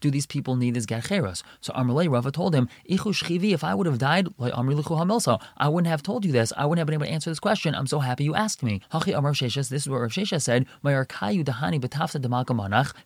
Do 0.02 0.12
these 0.12 0.26
people 0.26 0.56
need 0.56 0.74
this 0.74 0.86
getcheros? 0.86 1.44
So 1.62 1.74
Amrle 1.74 2.10
Rava 2.12 2.32
told 2.32 2.54
him, 2.54 2.68
if 2.86 3.64
I 3.64 3.74
would 3.76 3.88
have 3.88 3.98
died, 3.98 4.28
I 4.40 5.70
wouldn't 5.70 5.88
have 5.88 6.04
told 6.04 6.26
you 6.26 6.32
this. 6.32 6.54
I 6.58 6.66
wouldn't 6.66 6.80
have 6.80 6.88
been 6.88 6.96
able 6.96 7.06
to 7.06 7.12
answer 7.12 7.30
this 7.30 7.40
question. 7.40 7.76
I'm 7.76 7.88
so 7.88 8.00
happy 8.00 8.24
you 8.24 8.36
asked 8.36 8.64
me. 8.64 8.82
This 8.92 9.08
is 9.08 9.90
what 9.90 10.02
Rav 10.02 10.12
Shesha 10.12 10.42
said. 10.42 10.66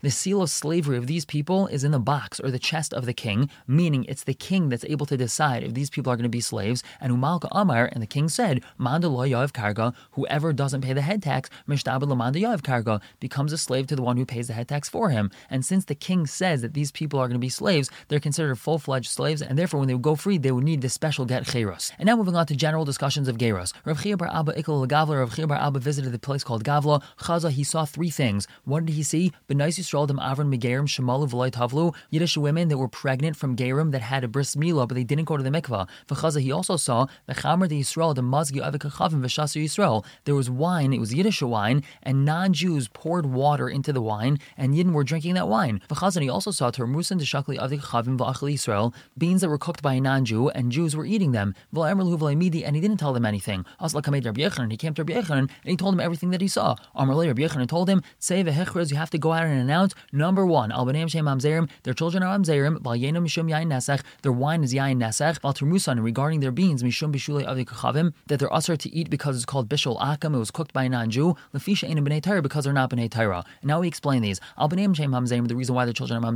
The 0.02 0.12
seal 0.12 0.42
of 0.42 0.50
slavery 0.50 0.98
of 0.98 1.08
these 1.08 1.26
people 1.26 1.68
is 1.68 1.84
in 1.84 1.92
the 1.92 2.00
box 2.00 2.40
or 2.40 2.50
the 2.52 2.60
chest 2.60 2.94
of 2.94 3.06
the 3.06 3.14
king, 3.14 3.50
meaning 3.68 4.06
it's 4.06 4.24
the 4.24 4.34
king 4.34 4.70
that's 4.70 4.86
able 4.86 5.06
to 5.06 5.18
decide 5.18 5.64
if 5.64 5.74
these 5.74 5.90
people 5.90 6.12
are 6.12 6.16
going 6.16 6.24
to 6.24 6.30
be 6.30 6.42
slaves. 6.42 6.84
And 7.00 7.14
Umalka 7.14 7.50
Amar, 7.52 7.90
and 7.92 8.02
the 8.02 8.08
king 8.08 8.30
said, 8.30 8.64
karga, 8.80 9.94
whoever 10.12 10.54
doesn't 10.54 10.82
pay 10.82 10.94
the 10.94 11.02
head 11.02 11.22
tax, 11.22 11.50
karga, 11.68 13.02
becomes 13.20 13.54
a 13.54 13.58
slave 13.58 13.88
to 13.88 13.96
the 13.96 14.02
one 14.02 14.18
who 14.18 14.26
pays 14.26 14.48
the 14.48 14.54
head 14.54 14.68
tax 14.68 14.90
for 14.90 15.10
him. 15.10 15.32
And 15.50 15.66
since 15.66 15.86
the 15.86 15.96
king 15.96 16.26
says 16.48 16.62
that 16.62 16.74
these 16.74 16.92
people 16.92 17.20
are 17.20 17.28
going 17.28 17.42
to 17.42 17.50
be 17.50 17.50
slaves, 17.50 17.90
they're 18.08 18.28
considered 18.28 18.58
full 18.58 18.80
fledged 18.80 19.10
slaves, 19.10 19.42
and 19.42 19.58
therefore 19.58 19.80
when 19.80 19.88
they 19.88 19.94
would 19.94 20.10
go 20.12 20.16
free, 20.16 20.38
they 20.38 20.54
would 20.54 20.64
need 20.64 20.82
this 20.82 20.94
special 20.94 21.26
get 21.26 21.44
cheros. 21.44 21.92
And 22.00 22.08
now 22.08 22.16
moving 22.16 22.38
on 22.38 22.46
to 22.46 22.56
general 22.56 22.86
discussions 22.86 23.28
of 23.28 23.38
geros. 23.38 23.74
Rav 23.84 24.02
Chia 24.02 24.16
bar 24.16 24.30
Abba 24.34 24.54
Ikal 24.54 24.88
Gavla, 24.88 25.20
Rav 25.20 25.36
Chia 25.36 25.46
bar 25.46 25.58
Abba 25.58 25.80
visited 25.80 26.14
the 26.14 26.20
place 26.20 26.44
called 26.46 26.64
Gavla. 26.64 27.04
Chaza, 27.20 27.50
he 27.52 27.66
saw 27.66 27.84
three 27.84 28.10
things. 28.10 28.48
What 28.64 28.86
did 28.86 28.94
he 28.94 29.04
see? 29.04 29.34
Benais 29.50 29.78
Yisrael 29.80 30.08
dem 30.08 30.20
Avron 30.20 30.50
Megerim 30.54 30.88
Shemalu 30.88 31.30
V'loy 31.30 31.52
Tavlu, 31.52 31.94
Yiddish 32.12 32.38
women 32.38 32.70
that 32.70 32.78
were 32.78 32.88
pregnant 32.88 33.36
from 33.36 33.58
Gerim 33.58 33.92
that 33.92 34.02
had 34.02 34.24
a 34.24 34.30
bris 34.30 34.56
milah, 34.56 34.88
but 34.88 34.96
they 34.96 35.04
didn't 35.04 35.26
go 35.26 35.36
to 35.36 35.44
the 35.44 35.50
mikvah. 35.50 35.86
V'chaza, 36.08 36.40
he 36.40 36.52
also 36.52 36.78
saw 36.78 37.08
the 37.26 37.36
Chamer 37.36 37.68
de 37.68 37.82
Yisrael, 37.82 38.16
the 38.16 38.22
Mazgi 38.22 38.62
Avikachavim 38.68 39.22
V'shasu 39.26 39.58
Yisrael. 39.66 40.06
There 40.24 40.36
was 40.36 40.50
wine, 40.50 40.94
it 40.94 41.02
was 41.02 41.14
Yiddish 41.14 41.42
wine, 41.42 41.84
and 42.04 42.24
non-Jews 42.24 42.88
poured 42.94 43.26
water 43.26 43.68
into 43.68 43.92
the 43.92 44.02
wine, 44.02 44.40
and 44.56 44.74
Yidden 44.74 44.94
were 44.94 45.04
drinking 45.04 45.34
that 45.34 45.50
wine. 45.50 45.82
V'chaza, 45.90 46.22
he 46.22 46.30
also 46.38 46.52
saw 46.52 46.70
Termusan 46.70 47.20
Deshakli 47.20 47.58
Avikachavim 47.58 48.16
V'achli 48.20 48.54
Israel, 48.54 48.94
beans 49.18 49.42
that 49.42 49.50
were 49.50 49.58
cooked 49.58 49.82
by 49.82 49.96
a 49.96 50.00
non-Jew, 50.00 50.50
and 50.50 50.72
Jews 50.72 50.96
were 50.96 51.04
eating 51.04 51.32
them. 51.32 51.56
V'la'emer 51.74 52.38
Midi, 52.38 52.64
and 52.64 52.76
he 52.76 52.82
didn't 52.82 52.98
tell 52.98 53.12
them 53.12 53.26
anything. 53.26 53.66
Asla 53.82 54.04
Kamed 54.04 54.24
Rabbi 54.24 54.48
he 54.70 54.78
came 54.78 54.94
to 54.94 55.04
Rabbi 55.04 55.20
Yechanan, 55.20 55.40
and 55.40 55.50
he 55.64 55.76
told 55.76 55.96
him 55.96 56.00
everything 56.00 56.30
that 56.30 56.40
he 56.40 56.48
saw. 56.48 56.76
Amr 56.94 57.16
Rabbi 57.16 57.42
Yechanan 57.42 57.68
told 57.68 57.90
him, 57.90 58.04
say 58.20 58.44
v'hechrez, 58.44 58.92
you 58.92 58.98
have 58.98 59.10
to 59.10 59.18
go 59.18 59.32
out 59.32 59.46
and 59.46 59.60
announce, 59.60 59.96
number 60.12 60.46
one, 60.46 60.72
al 60.72 60.86
shem 61.08 61.26
amzerim, 61.26 61.68
their 61.82 61.96
children 61.96 62.22
are 62.22 62.38
amzerim, 62.38 62.80
val 62.84 62.94
mishum 62.94 63.50
yain 63.50 63.66
nesach, 63.66 64.04
their 64.22 64.32
wine 64.32 64.64
is 64.64 64.76
yain 64.76 64.98
nesach, 64.98 65.40
val 65.42 66.04
regarding 66.04 66.42
their 66.42 66.52
beans, 66.52 66.84
mishum 66.84 67.12
bishulei 67.12 67.48
avikachavim, 67.48 68.14
that 68.28 68.38
they're 68.38 68.54
usher 68.54 68.78
to 68.78 68.94
eat 68.94 69.10
because 69.10 69.36
it's 69.36 69.46
called 69.46 69.68
bishul 69.68 70.00
akam, 70.00 70.36
it 70.36 70.38
was 70.38 70.52
cooked 70.52 70.72
by 70.72 70.84
a 70.84 70.90
non-Jew, 70.90 71.36
lefisha 71.52 71.90
ein 71.90 71.98
b'nei 72.06 72.22
Torah, 72.22 72.44
because 72.44 72.66
they're 72.66 72.74
not 72.74 72.92
b'nei 72.92 73.10
Torah. 73.10 73.44
And 73.62 73.70
now 73.70 73.80
we 73.80 73.88
explain 73.88 74.22
these. 74.22 74.40
Al 74.56 74.70
shem 74.70 74.94
amzerim, 74.94 75.48
the 75.48 75.56
reason 75.56 75.74
why 75.74 75.86
their 75.86 75.94
children 75.94 76.24
are 76.24 76.27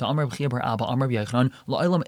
Amr 0.00 0.28
Abba, 0.62 0.84
Amr 0.84 1.08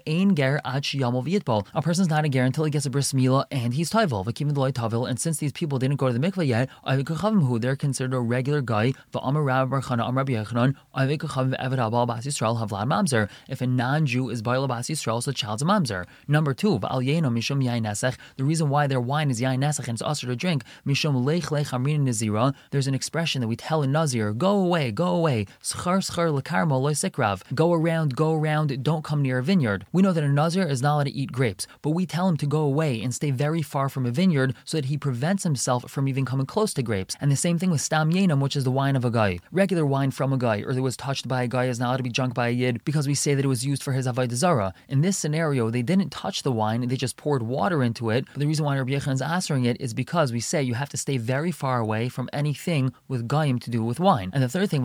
ein 0.07 0.35
ger. 0.35 0.61
A 0.63 1.81
person's 1.81 2.09
not 2.09 2.25
a 2.25 2.29
ger 2.29 2.43
until 2.43 2.63
he 2.63 2.71
gets 2.71 2.85
a 2.85 2.89
bris 2.89 3.13
and 3.13 3.73
he's 3.73 3.89
taival, 3.91 4.25
v'kivin 4.25 4.53
the 4.53 4.71
tavil, 4.71 5.09
and 5.09 5.19
since 5.19 5.37
these 5.37 5.51
people 5.51 5.79
didn't 5.79 5.97
go 5.97 6.07
to 6.07 6.13
the 6.17 6.19
mikvah 6.19 6.45
yet, 6.47 6.69
avikachavim 6.85 7.47
who 7.47 7.59
they're 7.59 7.75
considered 7.75 8.13
a 8.13 8.19
regular 8.19 8.61
guy, 8.61 8.93
Amr 9.13 9.43
bas 12.05 12.25
Yisrael 12.25 12.57
havlad 12.59 12.87
mamzer. 12.87 13.29
If 13.47 13.61
a 13.61 13.67
non-Jew 13.67 14.29
is 14.29 14.41
bail 14.41 14.67
bas 14.67 14.87
Yisrael, 14.87 15.21
so 15.21 15.31
the 15.31 15.35
child's 15.35 15.61
a 15.61 15.65
mamzer. 15.65 16.05
Number 16.27 16.53
two, 16.53 16.79
yeno 16.79 17.31
mishum. 17.31 17.61
The 18.37 18.43
reason 18.43 18.69
why 18.69 18.87
their 18.87 19.01
wine 19.01 19.29
is 19.29 19.41
yain 19.41 19.63
and 19.63 19.89
it's 19.89 20.01
usher 20.01 20.27
to 20.27 20.35
drink, 20.35 20.63
mishum 20.85 21.23
amrin 21.23 22.01
nazira. 22.01 22.53
There's 22.71 22.87
an 22.87 22.93
expression 22.93 23.41
that 23.41 23.47
we 23.47 23.55
tell 23.55 23.81
a 23.83 23.87
nazir, 23.87 24.33
go 24.33 24.57
away, 24.57 24.91
go 24.91 25.07
away. 25.07 25.45
Go 27.53 27.73
around, 27.73 28.15
go 28.15 28.33
around, 28.33 28.83
don't 28.83 29.03
come 29.03 29.21
near 29.21 29.39
a 29.39 29.43
vineyard. 29.43 29.85
We 29.91 30.01
know 30.01 30.13
that 30.13 30.23
a 30.23 30.27
nazir 30.27 30.67
is 30.67 30.81
not 30.81 30.95
allowed 30.95 31.03
to 31.05 31.11
eat 31.11 31.31
grapes, 31.31 31.67
but 31.81 31.91
we 31.91 32.05
tell 32.05 32.27
him 32.27 32.37
to 32.37 32.45
go 32.45 32.61
away 32.61 33.01
and 33.01 33.13
stay 33.13 33.31
very 33.31 33.61
far 33.61 33.89
from 33.89 34.05
a 34.05 34.11
vineyard 34.11 34.55
so 34.65 34.77
that 34.77 34.85
he 34.85 34.97
prevents 34.97 35.43
himself 35.43 35.89
from 35.89 36.07
even 36.07 36.25
coming 36.25 36.45
close 36.45 36.73
to 36.73 36.83
grapes. 36.83 37.15
And 37.21 37.31
the 37.31 37.35
same 37.35 37.57
thing 37.57 37.71
with 37.71 37.81
stam 37.81 38.11
yenam, 38.11 38.39
which 38.41 38.55
is 38.55 38.63
the 38.63 38.71
wine 38.71 38.95
of 38.95 39.05
a 39.05 39.11
guy. 39.11 39.39
Regular 39.51 39.85
wine 39.85 40.11
from 40.11 40.33
a 40.33 40.37
guy, 40.37 40.61
or 40.61 40.73
that 40.73 40.81
was 40.81 40.97
touched 40.97 41.27
by 41.27 41.43
a 41.43 41.47
guy, 41.47 41.65
is 41.65 41.79
not 41.79 41.87
allowed 41.87 41.97
to 41.97 42.03
be 42.03 42.09
drunk 42.09 42.33
by 42.33 42.49
a 42.49 42.51
yid 42.51 42.83
because 42.83 43.07
we 43.07 43.15
say 43.15 43.33
that 43.33 43.45
it 43.45 43.47
was 43.47 43.65
used 43.65 43.83
for 43.83 43.93
his 43.93 44.07
avodah 44.07 44.33
zara. 44.33 44.73
In 44.87 45.01
this 45.01 45.17
scenario, 45.17 45.69
they 45.69 45.81
didn't 45.81 46.09
touch 46.09 46.43
the 46.43 46.51
wine; 46.51 46.87
they 46.87 46.97
just 46.97 47.17
poured 47.17 47.43
water 47.43 47.83
into 47.83 48.09
it. 48.09 48.25
But 48.33 48.39
the 48.39 48.47
reason 48.47 48.65
why 48.65 48.77
Rabbi 48.77 48.91
Yechon 48.91 49.13
is 49.13 49.21
answering 49.21 49.65
it 49.65 49.79
is 49.79 49.93
because 49.93 50.31
we 50.31 50.39
say 50.39 50.61
you 50.61 50.73
have 50.73 50.89
to 50.89 50.97
stay 50.97 51.17
very 51.17 51.51
far 51.51 51.79
away 51.79 52.09
from 52.09 52.29
anything 52.33 52.93
with 53.07 53.27
gayim 53.27 53.59
to 53.61 53.69
do 53.69 53.83
with 53.83 53.99
wine. 53.99 54.31
And 54.33 54.43
the 54.43 54.49
third 54.49 54.69
thing, 54.69 54.81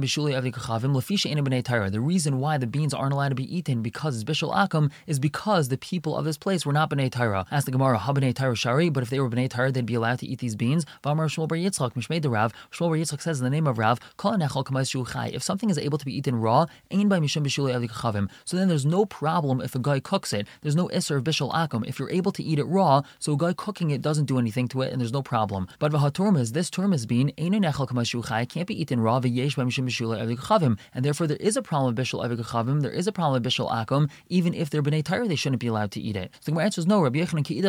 the 0.00 2.00
reason 2.00 2.40
why 2.40 2.58
the 2.58 2.66
beans 2.66 2.94
aren't 2.94 3.12
allowed 3.12 3.28
to 3.28 3.34
be 3.34 3.56
eaten 3.56 3.82
because 3.82 4.20
it's 4.20 4.24
bishul 4.24 4.54
akum 4.54 4.90
is 5.06 5.18
because 5.18 5.68
the 5.68 5.78
people 5.78 6.16
of 6.16 6.24
this 6.24 6.38
place 6.38 6.66
were 6.66 6.72
not 6.72 6.90
bnei 6.90 7.10
Torah. 7.10 7.46
Ask 7.50 7.66
the 7.66 7.70
Gemara, 7.70 7.98
ha 7.98 8.12
bnei 8.12 8.34
Torah 8.34 8.56
shari, 8.56 8.88
but 8.88 9.02
if 9.02 9.10
they 9.10 9.20
were 9.20 9.30
bnei 9.30 9.48
Torah, 9.48 9.72
they'd 9.72 9.86
be 9.86 9.94
allowed 9.94 10.18
to 10.20 10.26
eat 10.26 10.38
these 10.38 10.56
beans. 10.56 10.84
V'amar 11.04 11.28
Shmuel 11.28 11.48
bar 11.48 11.58
Yitzchak, 11.58 11.94
mishmei 11.94 12.30
Rav. 12.30 12.52
Shmuel 12.70 12.88
bar 12.88 12.96
Yitzchak 12.96 13.20
says 13.20 13.40
in 13.40 13.44
the 13.44 13.50
name 13.50 13.66
of 13.66 13.78
Rav, 13.78 13.98
if 15.32 15.42
something 15.42 15.70
is 15.70 15.78
able 15.78 15.98
to 15.98 16.04
be 16.04 16.16
eaten 16.16 16.36
raw, 16.36 16.66
ain 16.90 17.08
by 17.08 17.18
mishum 17.18 17.44
b'shulei 17.44 17.74
avikachavim. 17.74 18.28
So 18.44 18.56
then 18.56 18.68
there's 18.68 18.86
no 18.86 19.04
problem 19.04 19.60
if 19.60 19.74
a 19.74 19.78
guy 19.78 20.00
cooks 20.00 20.32
it. 20.32 20.46
There's 20.62 20.76
no 20.76 20.88
isser 20.88 21.16
of 21.16 21.24
bishul 21.24 21.52
akum. 21.52 21.86
If 21.86 21.98
you're 21.98 22.10
able 22.10 22.32
to 22.32 22.42
eat 22.42 22.58
it 22.58 22.64
raw, 22.64 23.02
so 23.18 23.32
a 23.32 23.36
guy 23.36 23.52
cooking 23.52 23.90
it 23.90 24.02
doesn't 24.02 24.26
do 24.26 24.38
anything 24.38 24.68
to 24.68 24.82
it, 24.82 24.92
and 24.92 25.00
there's 25.00 25.12
no 25.12 25.22
problem. 25.22 25.68
But 25.78 25.92
v'haturmas, 25.92 26.52
this 26.52 26.70
term 26.70 26.90
turmas 26.90 27.06
bean, 27.06 27.32
ain 27.38 27.52
nechol 27.52 27.88
kamashuchai, 27.88 28.48
can't 28.48 28.66
be 28.66 28.80
eaten 28.80 29.00
raw, 29.00 29.20
v'yesh 29.20 29.56
by 29.56 29.64
avikachavim. 29.90 30.78
And 30.94 31.04
therefore 31.04 31.26
there 31.26 31.36
is 31.38 31.56
a 31.56 31.62
problem 31.62 31.94
with 31.94 32.06
bishul 32.06 32.24
avikachavim, 32.24 32.82
there 32.82 32.90
is 32.90 33.06
a 33.06 33.12
problem 33.12 33.42
with 33.42 33.52
bishul 33.52 33.70
akum, 33.70 34.10
even 34.28 34.54
if 34.54 34.70
they're 34.70 34.82
b'nei 34.82 35.04
Torah, 35.04 35.28
they 35.28 35.36
shouldn't 35.36 35.60
be 35.60 35.66
allowed 35.66 35.90
to 35.92 36.00
eat 36.00 36.16
it. 36.16 36.30
So 36.40 36.52
the 36.52 36.60
answer 36.60 36.80
is 36.80 36.86
no, 36.86 37.02
Rabbi 37.02 37.18
Yechanan 37.18 37.44
ki 37.44 37.60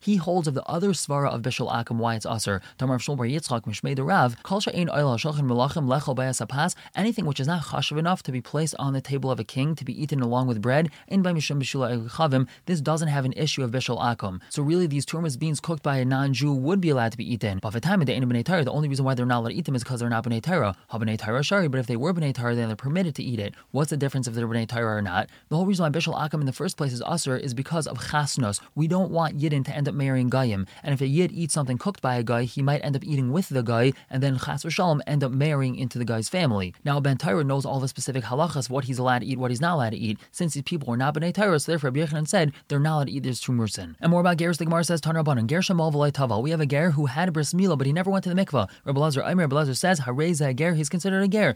he 0.00 0.16
holds 0.16 0.48
of 0.48 0.54
the 0.54 0.64
other 0.64 0.90
svara 0.90 1.30
of 1.30 1.42
bishul 1.42 1.72
Akum 1.72 1.96
why 1.96 2.14
it's 2.14 2.26
usher. 2.26 2.60
Tamar 2.78 2.98
Shul 2.98 3.16
Bar 3.16 3.26
Yitzchak 3.26 3.62
Mishmei 3.62 3.94
the 3.94 4.04
Rav 4.04 4.42
Kol 4.42 4.60
She'ein 4.60 4.88
Oil 4.90 5.16
Shulchan 5.16 5.40
Melachim 5.40 5.86
Bayasapas. 5.86 6.74
Anything 6.94 7.24
which 7.26 7.40
is 7.40 7.46
not 7.46 7.64
chashav 7.64 7.98
enough 7.98 8.22
to 8.24 8.32
be 8.32 8.40
placed 8.40 8.74
on 8.78 8.92
the 8.92 9.00
table 9.00 9.30
of 9.30 9.40
a 9.40 9.44
king 9.44 9.74
to 9.74 9.84
be 9.84 10.00
eaten 10.00 10.20
along 10.20 10.46
with 10.46 10.62
bread 10.62 10.90
in 11.06 11.22
by 11.22 11.32
Mishum 11.32 11.60
Bishula 11.60 12.08
Chavim. 12.10 12.48
This 12.66 12.80
doesn't 12.80 13.08
have 13.08 13.24
an 13.24 13.32
issue 13.34 13.62
of 13.62 13.70
Bishul 13.70 14.00
Akum. 14.00 14.40
So 14.50 14.62
really, 14.62 14.86
these 14.86 15.06
turmas 15.06 15.38
beans 15.38 15.60
cooked 15.60 15.82
by 15.82 15.98
a 15.98 16.04
non-Jew 16.04 16.52
would 16.52 16.80
be 16.80 16.90
allowed 16.90 17.12
to 17.12 17.18
be 17.18 17.30
eaten. 17.32 17.58
But 17.62 17.72
for 17.72 17.80
time 17.80 18.00
of 18.00 18.06
the 18.06 18.14
B'nai 18.14 18.44
Torah, 18.44 18.64
the 18.64 18.72
only 18.72 18.88
reason 18.88 19.04
why 19.04 19.14
they're 19.14 19.26
not 19.26 19.40
allowed 19.40 19.50
to 19.50 19.54
eat 19.54 19.64
them 19.64 19.74
is 19.74 19.82
because 19.82 20.00
they're 20.00 20.08
not 20.08 20.24
B'nai 20.24 20.42
Torah. 20.42 20.76
Shari, 21.20 21.68
but 21.68 21.80
if 21.80 21.86
they 21.86 21.96
were 21.96 22.12
B'nai 22.12 22.34
Torah, 22.34 22.54
then 22.54 22.68
they're 22.68 22.76
permitted 22.76 23.14
to 23.16 23.22
eat 23.22 23.38
it. 23.38 23.54
What's 23.70 23.90
the 23.90 23.96
difference 23.96 24.26
if 24.26 24.34
they're 24.34 24.48
B'nai 24.48 24.68
Torah 24.68 24.96
or 24.96 25.02
not? 25.02 25.28
The 25.48 25.56
whole 25.56 25.66
reason 25.66 25.84
why 25.84 25.90
Bishul 25.90 26.18
Akum 26.18 26.40
in 26.40 26.46
the 26.46 26.52
first 26.52 26.76
place 26.76 26.92
is 26.92 27.02
usher 27.02 27.36
is 27.36 27.54
because 27.54 27.86
of 27.86 28.10
chasnos. 28.10 28.60
We 28.74 28.88
don't 28.88 29.10
want 29.10 29.38
Yidden 29.38 29.64
to 29.66 29.74
end 29.74 29.88
up 29.88 29.94
marrying 29.94 30.28
Goyim. 30.28 30.66
And 30.82 30.94
if 30.94 31.00
a 31.00 31.06
Yid 31.06 31.32
eats 31.32 31.54
something 31.54 31.78
cooked 31.78 32.00
by 32.00 32.16
a 32.16 32.22
guy, 32.22 32.44
he 32.44 32.62
might 32.62 32.84
end 32.84 32.96
up 32.96 33.04
eating 33.04 33.32
with 33.32 33.48
the 33.48 33.62
guy, 33.62 33.92
and 34.10 34.22
then 34.22 34.38
chas 34.38 34.64
v'shalom 34.64 35.00
end 35.06 35.24
up 35.24 35.32
marrying 35.32 35.76
into 35.76 35.98
the 35.98 36.04
guy's 36.04 36.28
family. 36.28 36.74
Now, 36.84 37.00
Ben 37.00 37.18
Torah 37.18 37.44
knows 37.44 37.64
all 37.64 37.80
the 37.80 37.88
specific 37.88 38.24
halachas, 38.24 38.70
what 38.70 38.84
he's 38.84 38.98
allowed 38.98 39.20
to 39.20 39.26
eat, 39.26 39.38
what 39.38 39.50
he's 39.50 39.60
not 39.60 39.74
allowed 39.74 39.90
to 39.90 39.96
eat. 39.96 40.18
Since 40.30 40.54
these 40.54 40.62
people 40.62 40.92
are 40.92 40.96
not 40.96 41.14
B'nai 41.14 41.34
Torah, 41.34 41.58
so 41.58 41.72
therefore 41.72 41.90
Rabbi 41.90 42.24
said 42.24 42.52
they're 42.68 42.78
not 42.78 42.96
allowed 42.96 43.06
to 43.08 43.12
eat 43.12 43.22
this 43.22 43.40
trumursin. 43.40 43.96
And 44.00 44.10
more 44.10 44.20
about 44.20 44.36
Ger's, 44.36 44.58
the 44.58 44.64
Gemara 44.64 44.84
says, 44.84 45.00
Tanra 45.00 45.24
Banan, 45.24 45.48
Ger 45.48 45.60
Shemal 45.60 45.92
V'lai 45.92 46.12
Taval. 46.12 46.42
We 46.42 46.50
have 46.50 46.60
a 46.60 46.66
Ger 46.66 46.90
who 46.90 47.06
had 47.06 47.32
bris 47.32 47.52
milah, 47.52 47.78
but 47.78 47.86
he 47.86 47.92
never 47.92 48.10
went 48.10 48.24
to 48.24 48.32
the 48.32 48.36
mikvah. 48.40 48.68
Rabbi 48.84 49.00
Lazar, 49.00 49.22
Aimer, 49.22 49.44
Rabbi 49.44 49.56
Lazar 49.56 49.74
says, 49.74 50.00
Hareza 50.00 50.54
Ger, 50.54 50.74
he's 50.74 50.88
considered 50.88 51.07
a 51.14 51.28
Ger. 51.28 51.54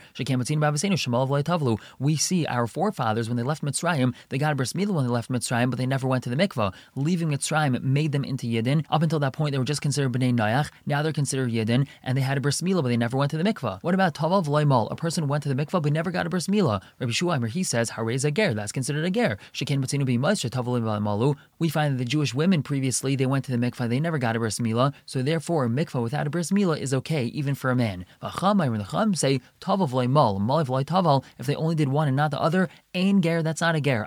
We 1.99 2.17
see 2.17 2.47
our 2.47 2.67
forefathers, 2.67 3.29
when 3.29 3.37
they 3.37 3.43
left 3.43 3.63
Mitzrayim, 3.63 4.15
they 4.29 4.39
got 4.39 4.53
a 4.53 4.55
bris 4.55 4.73
milah 4.73 4.93
when 4.93 5.05
they 5.05 5.11
left 5.11 5.31
Mitzrayim, 5.31 5.71
but 5.71 5.79
they 5.79 5.87
never 5.87 6.07
went 6.07 6.25
to 6.25 6.31
the 6.31 6.37
mikvah. 6.37 6.73
Leaving 6.95 7.29
Mitzrayim 7.29 7.83
made 7.83 8.13
them 8.13 8.25
into 8.25 8.47
Yidden. 8.47 8.85
Up 8.91 9.03
until 9.03 9.19
that 9.21 9.33
point, 9.33 9.53
they 9.53 9.59
were 9.59 9.65
just 9.65 9.81
considered 9.81 10.13
bnei 10.13 10.35
Nayach. 10.35 10.71
Now 10.87 11.03
they're 11.03 11.13
considered 11.13 11.51
Yidden, 11.51 11.87
and 12.03 12.17
they 12.17 12.23
had 12.23 12.39
a 12.39 12.41
bris 12.41 12.61
milah, 12.61 12.83
but 12.83 12.89
they 12.89 12.97
never 12.97 13.17
went 13.17 13.31
to 13.31 13.37
the 13.37 13.45
mikvah. 13.45 13.83
What 13.83 13.95
about 13.95 14.15
Taval 14.15 14.45
V'lai 14.45 14.67
Mal? 14.67 14.89
A 14.91 14.97
person 14.97 15.29
went 15.29 15.43
to 15.45 15.49
the 15.49 15.55
mikvah, 15.55 15.83
but 15.83 15.93
never 15.93 16.11
got 16.11 16.27
a 16.27 16.31
bris 16.31 16.47
milah. 16.47 16.83
Rabbi 16.99 17.13
Shuaimer, 17.13 17.49
he 17.49 17.63
says, 17.63 17.91
Hareza 17.91 18.33
Ger, 18.33 18.55
that's 18.55 18.73
considered 18.73 19.05
a 19.05 19.11
Ger. 19.11 19.39
Shekem 19.53 19.85
Batzinu 19.85 20.07
B'Mais, 20.07 20.49
Taval 20.51 21.03
Malu. 21.03 21.35
We 21.59 21.69
find 21.69 21.95
that 21.95 21.99
the 21.99 22.05
Jewish 22.05 22.35
women 22.35 22.63
previously, 22.63 23.17
they 23.17 23.27
went 23.27 23.45
to 23.45 23.53
the 23.53 23.59
mikvah, 23.59 23.89
they 23.89 24.01
never 24.01 24.19
got 24.19 24.37
a 24.37 24.39
bris 24.39 24.59
milah, 24.59 24.93
so 25.07 25.23
therefore, 25.23 25.65
a 25.67 25.69
mikvah 25.69 26.03
without 26.03 26.27
a 26.27 26.31
bris 26.31 26.51
milah 26.51 26.79
is 26.79 26.95
okay, 26.95 27.25
even 27.27 27.55
for 27.55 27.71
a 27.71 27.77
man. 27.77 28.05
V'cham, 28.23 29.17
say, 29.17 29.41
Taval 29.61 31.25
if 31.39 31.47
they 31.47 31.55
only 31.55 31.75
did 31.75 31.89
one 31.89 32.09
and 32.09 32.17
not 32.17 32.31
the 32.31 32.41
other, 32.41 32.69
Ain 32.95 33.23
Ger, 33.23 33.43
that's 33.43 33.61
not 33.61 33.75
a 33.75 33.81
Ger. 33.81 34.05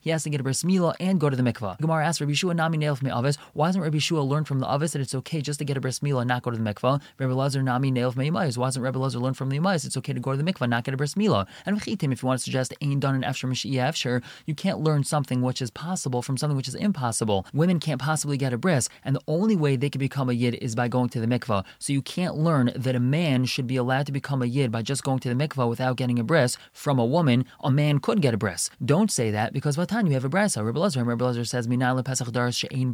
He 0.00 0.10
has 0.10 0.22
to 0.24 0.30
get 0.30 0.40
a 0.40 0.42
bris 0.42 0.62
milah 0.62 0.94
and 1.00 1.20
go 1.20 1.30
to 1.30 1.36
the 1.36 1.42
mikvah. 1.42 1.78
Gemara 1.78 2.06
asks 2.06 2.20
Rabbi 2.20 2.32
Shua 2.32 2.54
Nami 2.54 2.78
Neil 2.78 2.96
from 2.96 3.08
Avis, 3.08 3.36
why 3.54 3.68
doesn't 3.68 3.82
Rabbi 3.82 3.98
Shua 3.98 4.20
learn 4.20 4.44
from 4.44 4.58
the 4.58 4.72
Avis 4.72 4.92
that 4.92 5.00
it's 5.00 5.14
okay 5.14 5.40
just 5.40 5.58
to 5.58 5.64
get 5.64 5.76
a 5.76 5.80
bris 5.80 6.00
milah 6.00 6.20
and 6.20 6.28
not 6.28 6.42
go 6.42 6.50
to 6.50 6.56
the 6.56 6.62
mikvah? 6.62 7.00
Rabbi 7.18 7.32
Lazar 7.32 7.62
Nami 7.62 7.90
Neil 7.90 8.12
from 8.12 8.26
Why 8.26 8.46
doesn't 8.48 8.82
Rabbi 8.82 8.98
Lazar 8.98 9.18
learn 9.18 9.34
from 9.34 9.48
the 9.48 9.58
Yemais? 9.58 9.84
It's 9.84 9.96
okay 9.96 10.12
to 10.12 10.20
go 10.20 10.32
to 10.32 10.36
the 10.36 10.50
mikvah, 10.50 10.68
not 10.68 10.84
get 10.84 10.94
a 10.94 10.96
bris 10.96 11.14
milah. 11.14 11.46
And 11.66 11.80
v'chitim, 11.80 12.12
if 12.12 12.22
you 12.22 12.26
want 12.26 12.40
to 12.40 12.44
suggest 12.44 12.74
Ain 12.80 13.00
done 13.00 13.14
an 13.14 13.22
Efsher 13.22 13.48
Mashiach 13.48 13.92
Efsher, 13.92 14.22
you 14.46 14.54
can't 14.54 14.80
learn 14.80 15.04
something 15.04 15.42
which 15.42 15.62
is 15.62 15.70
possible 15.70 16.22
from 16.22 16.36
something 16.36 16.56
which 16.56 16.68
is 16.68 16.74
impossible. 16.74 17.46
Women 17.52 17.80
can't 17.80 18.00
possibly 18.00 18.36
get 18.36 18.52
a 18.52 18.58
bris, 18.58 18.88
and 19.04 19.16
the 19.16 19.22
only 19.26 19.56
way 19.56 19.76
they 19.76 19.90
can 19.90 19.98
become 19.98 20.28
a 20.28 20.32
yid 20.32 20.54
is 20.56 20.74
by 20.74 20.88
going 20.88 21.08
to 21.10 21.20
the 21.20 21.26
mikvah. 21.26 21.64
So 21.78 21.92
you 21.92 22.02
can't 22.02 22.36
learn 22.36 22.72
that 22.76 22.94
a 22.94 23.00
man 23.00 23.44
should 23.44 23.66
be 23.66 23.76
allowed 23.76 24.06
to 24.06 24.11
become 24.12 24.42
a 24.42 24.46
yid 24.46 24.70
by 24.70 24.82
just 24.82 25.02
going 25.02 25.18
to 25.20 25.28
the 25.28 25.34
mikvah 25.34 25.68
without 25.68 25.96
getting 25.96 26.18
a 26.18 26.24
bris 26.24 26.56
from 26.72 26.98
a 26.98 27.04
woman. 27.04 27.44
A 27.62 27.70
man 27.70 27.98
could 27.98 28.20
get 28.20 28.34
a 28.34 28.36
bris. 28.36 28.70
Don't 28.84 29.10
say 29.10 29.30
that 29.30 29.52
because 29.52 29.76
Vatan, 29.76 30.06
you 30.06 30.12
have 30.12 30.24
a 30.24 30.28
bris. 30.28 30.56
Oh, 30.56 30.62
Rabbi 30.62 30.78
Lazar, 30.78 31.04
Rabbi 31.04 31.32
says, 31.42 31.66
Pesach 31.66 32.54
She'ein 32.54 32.92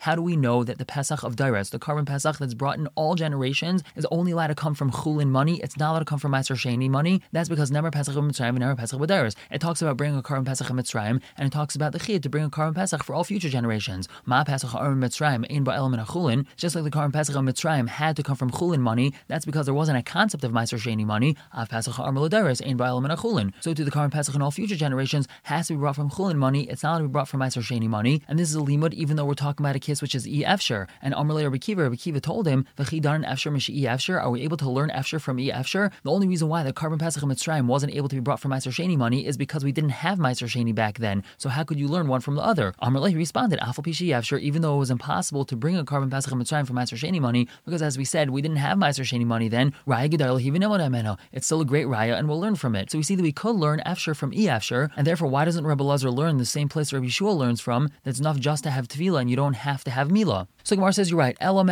How 0.00 0.14
do 0.14 0.22
we 0.22 0.36
know 0.36 0.64
that 0.64 0.78
the 0.78 0.84
Pesach 0.84 1.22
of 1.22 1.36
Daras, 1.36 1.70
the 1.70 1.78
korban 1.78 2.06
Pesach 2.06 2.38
that's 2.38 2.54
brought 2.54 2.78
in 2.78 2.88
all 2.94 3.14
generations, 3.14 3.82
is 3.96 4.06
only 4.10 4.32
allowed 4.32 4.48
to 4.48 4.54
come 4.54 4.74
from 4.74 4.90
Chulin 4.90 5.28
money? 5.28 5.60
It's 5.62 5.76
not 5.76 5.90
allowed 5.90 6.00
to 6.00 6.04
come 6.04 6.18
from 6.18 6.32
Maser 6.32 6.56
Sheni 6.56 6.88
money. 6.88 7.22
That's 7.32 7.48
because 7.48 7.70
never 7.70 7.90
Pesach 7.90 8.16
of 8.16 8.24
Mitzrayim 8.24 8.50
and 8.50 8.60
never 8.60 8.76
Pesach 8.76 9.00
of 9.00 9.06
Daras. 9.06 9.34
It 9.50 9.60
talks 9.60 9.82
about 9.82 9.96
bringing 9.96 10.18
a 10.18 10.22
korban 10.22 10.44
Pesach 10.44 10.68
of 10.68 10.76
Mitzrayim, 10.76 11.20
and 11.36 11.46
it 11.46 11.52
talks 11.52 11.74
about 11.74 11.92
the 11.92 11.98
Chiyah 11.98 12.22
to 12.22 12.28
bring 12.28 12.44
a 12.44 12.50
korban 12.50 12.74
Pesach 12.74 13.02
for 13.02 13.14
all 13.14 13.24
future 13.24 13.48
generations. 13.48 14.08
Ma 14.26 14.44
Pesach 14.44 14.70
Mitzrayim 14.70 15.46
Ein 15.50 15.64
Ba 15.64 15.72
El 15.72 15.90
Menachulin. 15.90 16.46
Just 16.56 16.74
like 16.74 16.84
the 16.84 16.90
korban 16.90 17.12
Pesach 17.12 17.36
of 17.36 17.42
Mitzrayim 17.42 17.88
had 17.88 18.16
to 18.16 18.22
come 18.22 18.36
from 18.36 18.50
Chulin 18.50 18.80
money, 18.80 19.14
that's 19.28 19.44
because 19.44 19.66
there 19.66 19.74
wasn't 19.74 19.98
a 19.98 20.01
concept 20.02 20.44
of 20.44 20.52
Maser 20.52 20.78
Sheni 20.78 21.04
money. 21.04 21.36
Av 21.54 21.68
Pesach 21.68 21.98
of 21.98 22.14
Daras 22.30 22.66
Ein 22.66 22.76
Ba 22.76 22.84
El 22.84 23.00
Menachulin. 23.00 23.52
So 23.60 23.74
to 23.74 23.84
the 23.84 23.90
korban 23.90 24.10
Pesach 24.10 24.34
in 24.34 24.42
all 24.42 24.50
future 24.50 24.76
generations 24.76 25.28
has 25.44 25.68
to 25.68 25.74
be 25.74 25.78
brought 25.78 25.96
from 25.96 26.10
Chulin 26.10 26.36
money. 26.36 26.68
It's 26.68 26.82
not 26.82 26.98
to 26.98 27.04
be 27.04 27.08
brought 27.08 27.28
from 27.28 27.40
Maser 27.40 27.62
Sheni 27.62 27.88
money. 27.88 28.22
And 28.28 28.38
this 28.38 28.48
is 28.48 28.56
a 28.56 28.60
limud, 28.60 28.94
even 28.94 29.16
though 29.16 29.24
we're 29.24 29.34
talking 29.34 29.64
about 29.64 29.76
a 29.76 29.80
kiss 29.80 30.02
which 30.02 30.14
is 30.14 30.26
E 30.26 30.44
Efsher. 30.44 30.88
And 31.00 31.14
Amrle 31.14 31.42
Rabbi 31.44 31.58
Kiva, 31.58 31.82
Rabbi 31.82 31.96
Kiva 31.96 32.20
told 32.20 32.46
him, 32.46 32.66
V'chidan 32.76 33.26
Efsher 33.26 33.52
Mish 33.52 33.68
E 33.68 33.82
Efsher. 33.84 34.22
Are 34.22 34.30
we 34.30 34.42
able 34.42 34.56
to 34.56 34.70
learn 34.70 34.90
Efsher 34.90 35.20
from 35.20 35.38
E 35.38 35.50
Efsher? 35.50 35.92
The 36.02 36.10
only 36.10 36.28
reason 36.28 36.48
why 36.48 36.62
the 36.62 36.72
korban 36.72 36.98
Pesach 36.98 37.22
of 37.22 37.28
Mitzrayim 37.28 37.66
wasn't 37.66 37.94
able 37.94 38.08
to 38.08 38.14
be 38.16 38.20
brought 38.20 38.40
from 38.40 38.50
Maser 38.52 38.72
Sheni 38.72 38.96
money 38.96 39.26
is 39.26 39.36
because 39.36 39.64
we 39.64 39.72
didn't 39.72 39.90
have 39.90 40.18
Maser 40.18 40.46
Sheni 40.48 40.74
back 40.74 40.98
then. 40.98 41.22
So 41.38 41.48
how 41.48 41.64
could 41.64 41.78
you 41.78 41.88
learn 41.88 42.08
one 42.08 42.20
from 42.20 42.34
the 42.34 42.42
other? 42.42 42.74
Amrle 42.82 43.14
responded, 43.14 43.58
Afal 43.60 43.84
Pishi 43.84 44.08
Efsher, 44.08 44.38
even 44.40 44.62
though 44.62 44.76
it 44.76 44.78
was 44.78 44.90
impossible 44.90 45.44
to 45.44 45.56
bring 45.56 45.76
a 45.76 45.84
korban 45.84 46.10
Pesach 46.10 46.32
of 46.32 46.38
Mitzrayim 46.38 46.66
from 46.66 46.76
Maser 46.76 46.96
Sheni 46.96 47.20
money, 47.20 47.48
because 47.64 47.82
as 47.82 47.98
we 47.98 48.04
said, 48.04 48.30
we 48.30 48.42
didn't 48.42 48.58
have 48.58 48.78
Maser 48.78 49.04
Sheni 49.04 49.24
money 49.24 49.48
then. 49.48 49.72
Raya 49.92 50.08
Gedar 50.10 51.18
It's 51.32 51.46
still 51.46 51.60
a 51.60 51.66
great 51.66 51.86
Raya, 51.86 52.18
and 52.18 52.26
we'll 52.26 52.40
learn 52.40 52.56
from 52.56 52.74
it. 52.74 52.90
So 52.90 52.96
we 52.98 53.04
see 53.04 53.14
that 53.14 53.22
we 53.22 53.30
could 53.30 53.56
learn 53.56 53.82
Efsher 53.84 54.16
from 54.16 54.32
E 54.32 54.46
Efsher, 54.46 54.88
and 54.96 55.06
therefore, 55.06 55.28
why 55.28 55.44
doesn't 55.44 55.66
Rebbe 55.66 55.82
Lazar 55.82 56.10
learn 56.10 56.38
the 56.38 56.46
same 56.46 56.68
place 56.68 56.94
Rabbi 56.94 57.08
Shua 57.08 57.32
learns 57.32 57.60
from? 57.60 57.90
That's 58.02 58.18
enough 58.18 58.38
just 58.38 58.64
to 58.64 58.70
have 58.70 58.88
tevila, 58.88 59.20
and 59.20 59.28
you 59.28 59.36
don't 59.36 59.52
have 59.52 59.84
to 59.84 59.90
have 59.90 60.08
milah. 60.08 60.46
So 60.64 60.76
Gemara 60.76 60.92
says 60.92 61.10
you're 61.10 61.18
right. 61.18 61.36
Everyone 61.40 61.68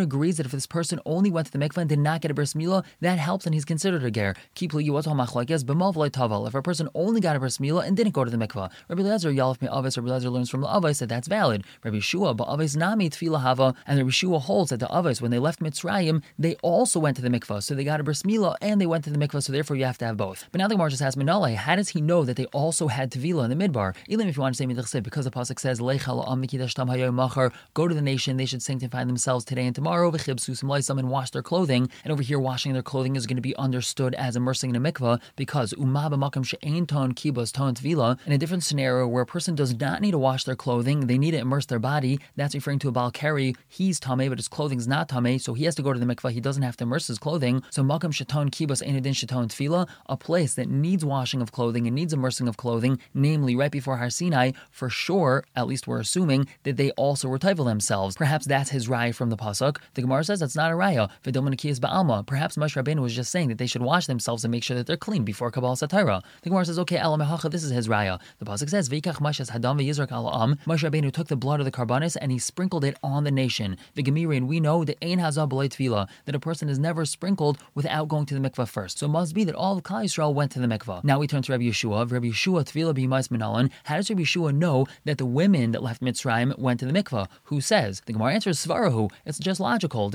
agrees 0.00 0.36
that 0.36 0.46
if 0.46 0.52
this 0.52 0.66
person 0.66 1.00
only 1.06 1.30
went 1.30 1.46
to 1.46 1.52
the 1.52 1.58
mikvah 1.58 1.78
and 1.78 1.88
did 1.88 1.98
not 1.98 2.20
get 2.20 2.30
a 2.30 2.34
bris 2.34 2.52
milah, 2.52 2.84
that 3.00 3.18
helps 3.18 3.46
and 3.46 3.54
he's 3.54 3.64
considered 3.64 4.04
a 4.04 4.10
ger. 4.10 4.34
If 4.60 4.74
a 6.54 6.62
person 6.62 6.88
only 6.94 7.20
got 7.20 7.36
a 7.36 7.40
bris 7.40 7.58
milah 7.58 7.86
and 7.86 7.96
didn't 7.96 8.12
go 8.12 8.24
to 8.24 8.30
the 8.30 8.36
mikvah, 8.36 8.70
Rabbi 8.88 9.02
Lezer 9.02 9.34
Yalef 9.34 9.62
Rabbi 9.62 9.88
Lezer 9.88 10.30
learns 10.30 10.50
from 10.50 10.60
the 10.60 10.68
Avis 10.68 10.98
that 10.98 11.08
that's 11.08 11.28
valid. 11.28 11.64
Rabbi 11.82 12.00
Shua, 12.00 12.34
but 12.34 12.48
Avis 12.48 12.76
nami 12.76 13.08
tevila 13.08 13.40
hava, 13.40 13.74
and 13.86 13.98
Rabbi 13.98 14.10
Shua 14.10 14.38
holds 14.38 14.68
that 14.70 14.80
the 14.80 14.94
Avis 14.94 15.22
when 15.22 15.30
they 15.30 15.38
left 15.38 15.60
Mitzrayim, 15.60 16.22
they 16.38 16.56
also 16.56 17.00
went 17.00 17.16
to 17.16 17.22
the 17.22 17.30
mikvah, 17.30 17.62
so 17.62 17.74
they 17.74 17.84
got 17.84 18.00
a 18.00 18.02
bris 18.02 18.22
milah 18.22 18.56
and 18.60 18.80
they 18.80 18.86
went 18.86 19.04
to 19.04 19.10
the 19.10 19.18
mikvah, 19.18 19.42
so 19.42 19.52
therefore 19.52 19.76
you 19.76 19.86
have 19.86 19.98
to 19.98 20.04
have 20.04 20.18
both. 20.18 20.44
But 20.52 20.58
now 20.58 20.68
the 20.68 20.74
Gemara 20.74 20.90
just 20.90 21.02
asks 21.02 21.18
how 21.18 21.76
does 21.76 21.88
he 21.88 22.00
know 22.00 22.24
that 22.24 22.36
they 22.36 22.46
also 22.46 22.88
had 22.88 23.10
tevila 23.10 23.50
in 23.50 23.56
the 23.56 23.68
midbar? 23.68 23.94
Even 24.08 24.28
if 24.28 24.36
you 24.36 24.42
want 24.42 24.54
to 24.54 24.86
say 24.86 25.00
because 25.00 25.24
the 25.24 25.30
pasuk 25.38 25.60
says 25.60 25.78
"Lechal 25.78 26.26
amnikidashtam 26.26 26.88
hayom 26.88 27.14
machar." 27.14 27.52
go 27.74 27.86
to 27.86 27.94
the 27.94 28.02
nation, 28.02 28.36
they 28.36 28.44
should 28.44 28.62
sanctify 28.62 29.04
themselves 29.04 29.44
today 29.44 29.66
and 29.66 29.74
tomorrow, 29.74 30.10
and 30.10 31.10
wash 31.10 31.30
their 31.30 31.42
clothing. 31.42 31.88
And 32.02 32.12
over 32.12 32.22
here, 32.22 32.40
washing 32.40 32.72
their 32.72 32.82
clothing 32.82 33.14
is 33.14 33.26
going 33.26 33.36
to 33.36 33.42
be 33.42 33.54
understood 33.56 34.14
as 34.14 34.34
immersing 34.34 34.70
in 34.70 34.76
a 34.76 34.80
mikvah 34.80 35.20
because 35.36 35.72
kibos 35.74 37.52
ton 37.52 37.74
tvila. 37.74 38.18
In 38.26 38.32
a 38.32 38.38
different 38.38 38.64
scenario 38.64 39.06
where 39.06 39.22
a 39.22 39.26
person 39.26 39.54
does 39.54 39.78
not 39.78 40.00
need 40.00 40.10
to 40.12 40.18
wash 40.18 40.44
their 40.44 40.56
clothing, 40.56 41.06
they 41.06 41.18
need 41.18 41.32
to 41.32 41.38
immerse 41.38 41.66
their 41.66 41.78
body. 41.78 42.18
That's 42.36 42.54
referring 42.54 42.80
to 42.80 42.88
a 42.88 42.92
baal 42.92 43.10
keri. 43.10 43.54
He's 43.68 44.00
tame, 44.00 44.28
but 44.28 44.38
his 44.38 44.48
clothing 44.48 44.78
is 44.78 44.88
not 44.88 45.08
tame, 45.08 45.38
so 45.38 45.54
he 45.54 45.64
has 45.64 45.74
to 45.76 45.82
go 45.82 45.92
to 45.92 46.00
the 46.00 46.06
mikvah. 46.06 46.32
He 46.32 46.40
doesn't 46.40 46.62
have 46.62 46.76
to 46.78 46.84
immerse 46.84 47.06
his 47.06 47.18
clothing. 47.18 47.62
So 47.70 47.82
makam 47.82 48.12
shaton 48.12 48.50
kibos 48.50 48.82
enidin 48.82 49.14
shaton 49.14 49.48
tevila, 49.48 49.88
a 50.06 50.16
place 50.16 50.54
that 50.54 50.68
needs 50.68 51.04
washing 51.04 51.40
of 51.40 51.52
clothing 51.52 51.86
and 51.86 51.94
needs 51.94 52.12
immersing 52.12 52.48
of 52.48 52.56
clothing, 52.56 52.98
namely 53.14 53.54
right 53.54 53.70
before 53.70 53.98
Har 53.98 54.10
Sinai, 54.10 54.52
for 54.70 54.88
sure, 54.88 55.27
at 55.56 55.66
least 55.66 55.86
we're 55.86 56.00
assuming, 56.00 56.46
that 56.62 56.76
they 56.76 56.90
also 56.92 57.28
were 57.28 57.38
themselves. 57.38 58.16
Perhaps 58.16 58.46
that's 58.46 58.70
his 58.70 58.88
raya 58.88 59.14
from 59.14 59.30
the 59.30 59.36
pasuk. 59.36 59.78
The 59.94 60.02
Gemara 60.02 60.24
says 60.24 60.40
that's 60.40 60.56
not 60.56 60.70
a 60.70 60.74
raya. 60.74 61.08
V'dominikias 61.24 61.78
ba'alma. 61.78 62.26
Perhaps 62.26 62.56
Moshe 62.56 62.80
Rabbeinu 62.80 63.00
was 63.00 63.14
just 63.14 63.30
saying 63.30 63.48
that 63.48 63.58
they 63.58 63.66
should 63.66 63.82
wash 63.82 64.06
themselves 64.06 64.44
and 64.44 64.52
make 64.52 64.62
sure 64.62 64.76
that 64.76 64.86
they're 64.86 64.96
clean 64.96 65.24
before 65.24 65.50
Kabbalas 65.50 65.88
Torah. 65.88 66.22
The 66.42 66.50
Gemara 66.50 66.64
says, 66.66 66.78
okay, 66.80 66.98
alamehacha, 66.98 67.50
this 67.50 67.64
is 67.64 67.70
his 67.70 67.88
raya. 67.88 68.20
The 68.38 68.44
pasuk 68.44 68.68
says, 68.70 68.88
V'ikach 68.88 69.16
mashas 69.16 69.50
hadam 69.50 69.80
v'yizrak 69.80 70.08
ala'am. 70.08 70.58
Moshe 70.66 70.88
Rabbeinu 70.88 71.12
took 71.12 71.28
the 71.28 71.36
blood 71.36 71.60
of 71.60 71.64
the 71.64 71.72
karbanis 71.72 72.16
and 72.20 72.30
he 72.32 72.38
sprinkled 72.38 72.84
it 72.84 72.96
on 73.02 73.24
the 73.24 73.30
nation. 73.30 73.76
The 73.94 74.02
Gemirin, 74.02 74.46
we 74.46 74.60
know 74.60 74.84
that 74.84 75.02
ein 75.02 75.18
hazah 75.18 75.48
b'lei 75.48 75.68
tvila, 75.68 76.08
that 76.26 76.34
a 76.34 76.40
person 76.40 76.68
is 76.68 76.78
never 76.78 77.04
sprinkled 77.04 77.58
without 77.74 78.08
going 78.08 78.26
to 78.26 78.38
the 78.38 78.40
mikvah 78.48 78.68
first. 78.68 78.98
So 78.98 79.06
it 79.06 79.10
must 79.10 79.34
be 79.34 79.44
that 79.44 79.54
all 79.54 79.78
of 79.78 79.82
Klal 79.84 80.04
Yisrael 80.04 80.34
went 80.34 80.52
to 80.52 80.58
the 80.60 80.66
mikvah. 80.66 81.04
Now 81.04 81.18
we 81.18 81.26
turn 81.26 81.42
to 81.42 81.52
Rabbi 81.52 81.64
Yeshua. 81.64 82.10
Rabbi 82.10 82.28
Yeshua 82.28 82.64
tvila 82.64 82.94
b'yimais 82.94 83.28
minalan. 83.28 83.70
How 83.84 83.96
does 83.96 84.10
Rabbi 84.10 84.22
Yeshua 84.22 84.54
know 84.54 84.86
that 85.04 85.17
the 85.18 85.26
women 85.26 85.72
that 85.72 85.82
left 85.82 86.00
Mitzrayim 86.00 86.58
went 86.58 86.80
to 86.80 86.86
the 86.86 86.92
mikvah? 86.92 87.28
Who 87.44 87.60
says? 87.60 88.02
The 88.06 88.12
Gemara 88.12 88.34
answers 88.34 88.64
Svarahu. 88.64 89.10
It's 89.26 89.38
just 89.38 89.60
logical. 89.60 90.10